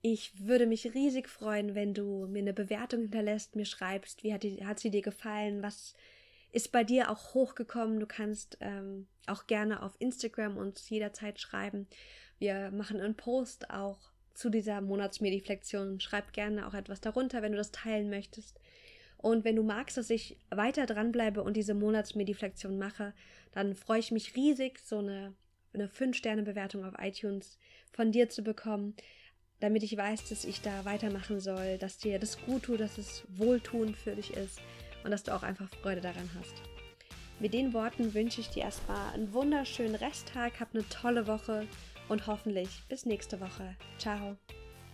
Ich 0.00 0.46
würde 0.46 0.66
mich 0.66 0.94
riesig 0.94 1.28
freuen, 1.28 1.74
wenn 1.74 1.92
du 1.92 2.26
mir 2.26 2.38
eine 2.38 2.54
Bewertung 2.54 3.02
hinterlässt, 3.02 3.56
mir 3.56 3.66
schreibst, 3.66 4.22
wie 4.22 4.32
hat, 4.32 4.42
die, 4.42 4.64
hat 4.64 4.78
sie 4.78 4.90
dir 4.90 5.02
gefallen, 5.02 5.62
was 5.62 5.94
ist 6.52 6.72
bei 6.72 6.84
dir 6.84 7.10
auch 7.10 7.34
hochgekommen. 7.34 8.00
Du 8.00 8.06
kannst 8.06 8.56
ähm, 8.60 9.08
auch 9.26 9.46
gerne 9.46 9.82
auf 9.82 9.94
Instagram 9.98 10.56
uns 10.56 10.88
jederzeit 10.88 11.38
schreiben. 11.38 11.86
Wir 12.38 12.70
machen 12.70 13.00
einen 13.00 13.16
Post 13.16 13.70
auch 13.70 14.12
zu 14.36 14.50
dieser 14.50 14.80
Monatsmediflexion. 14.80 16.00
Schreib 16.00 16.32
gerne 16.32 16.66
auch 16.66 16.74
etwas 16.74 17.00
darunter, 17.00 17.42
wenn 17.42 17.52
du 17.52 17.58
das 17.58 17.72
teilen 17.72 18.10
möchtest. 18.10 18.60
Und 19.18 19.44
wenn 19.44 19.56
du 19.56 19.62
magst, 19.62 19.96
dass 19.96 20.10
ich 20.10 20.36
weiter 20.50 20.86
dranbleibe 20.86 21.42
und 21.42 21.56
diese 21.56 21.74
Monatsmediflexion 21.74 22.78
mache, 22.78 23.14
dann 23.52 23.74
freue 23.74 24.00
ich 24.00 24.12
mich 24.12 24.36
riesig, 24.36 24.78
so 24.78 24.98
eine, 24.98 25.34
eine 25.72 25.88
5-Sterne-Bewertung 25.88 26.84
auf 26.84 26.94
iTunes 26.98 27.58
von 27.92 28.12
dir 28.12 28.28
zu 28.28 28.42
bekommen 28.42 28.94
damit 29.60 29.82
ich 29.82 29.96
weiß, 29.96 30.28
dass 30.28 30.44
ich 30.44 30.60
da 30.60 30.84
weitermachen 30.84 31.40
soll, 31.40 31.78
dass 31.78 31.98
dir 31.98 32.18
das 32.18 32.40
gut 32.44 32.64
tut, 32.64 32.80
dass 32.80 32.98
es 32.98 33.24
wohltuend 33.28 33.96
für 33.96 34.14
dich 34.14 34.34
ist 34.34 34.60
und 35.04 35.10
dass 35.10 35.22
du 35.22 35.34
auch 35.34 35.42
einfach 35.42 35.68
Freude 35.82 36.00
daran 36.00 36.30
hast. 36.38 36.54
Mit 37.38 37.54
den 37.54 37.72
Worten 37.72 38.14
wünsche 38.14 38.40
ich 38.40 38.48
dir 38.48 38.64
erstmal 38.64 39.14
einen 39.14 39.32
wunderschönen 39.32 39.94
Resttag, 39.94 40.60
hab 40.60 40.74
eine 40.74 40.88
tolle 40.88 41.26
Woche 41.26 41.66
und 42.08 42.26
hoffentlich 42.26 42.68
bis 42.88 43.06
nächste 43.06 43.40
Woche. 43.40 43.76
Ciao. 43.98 44.36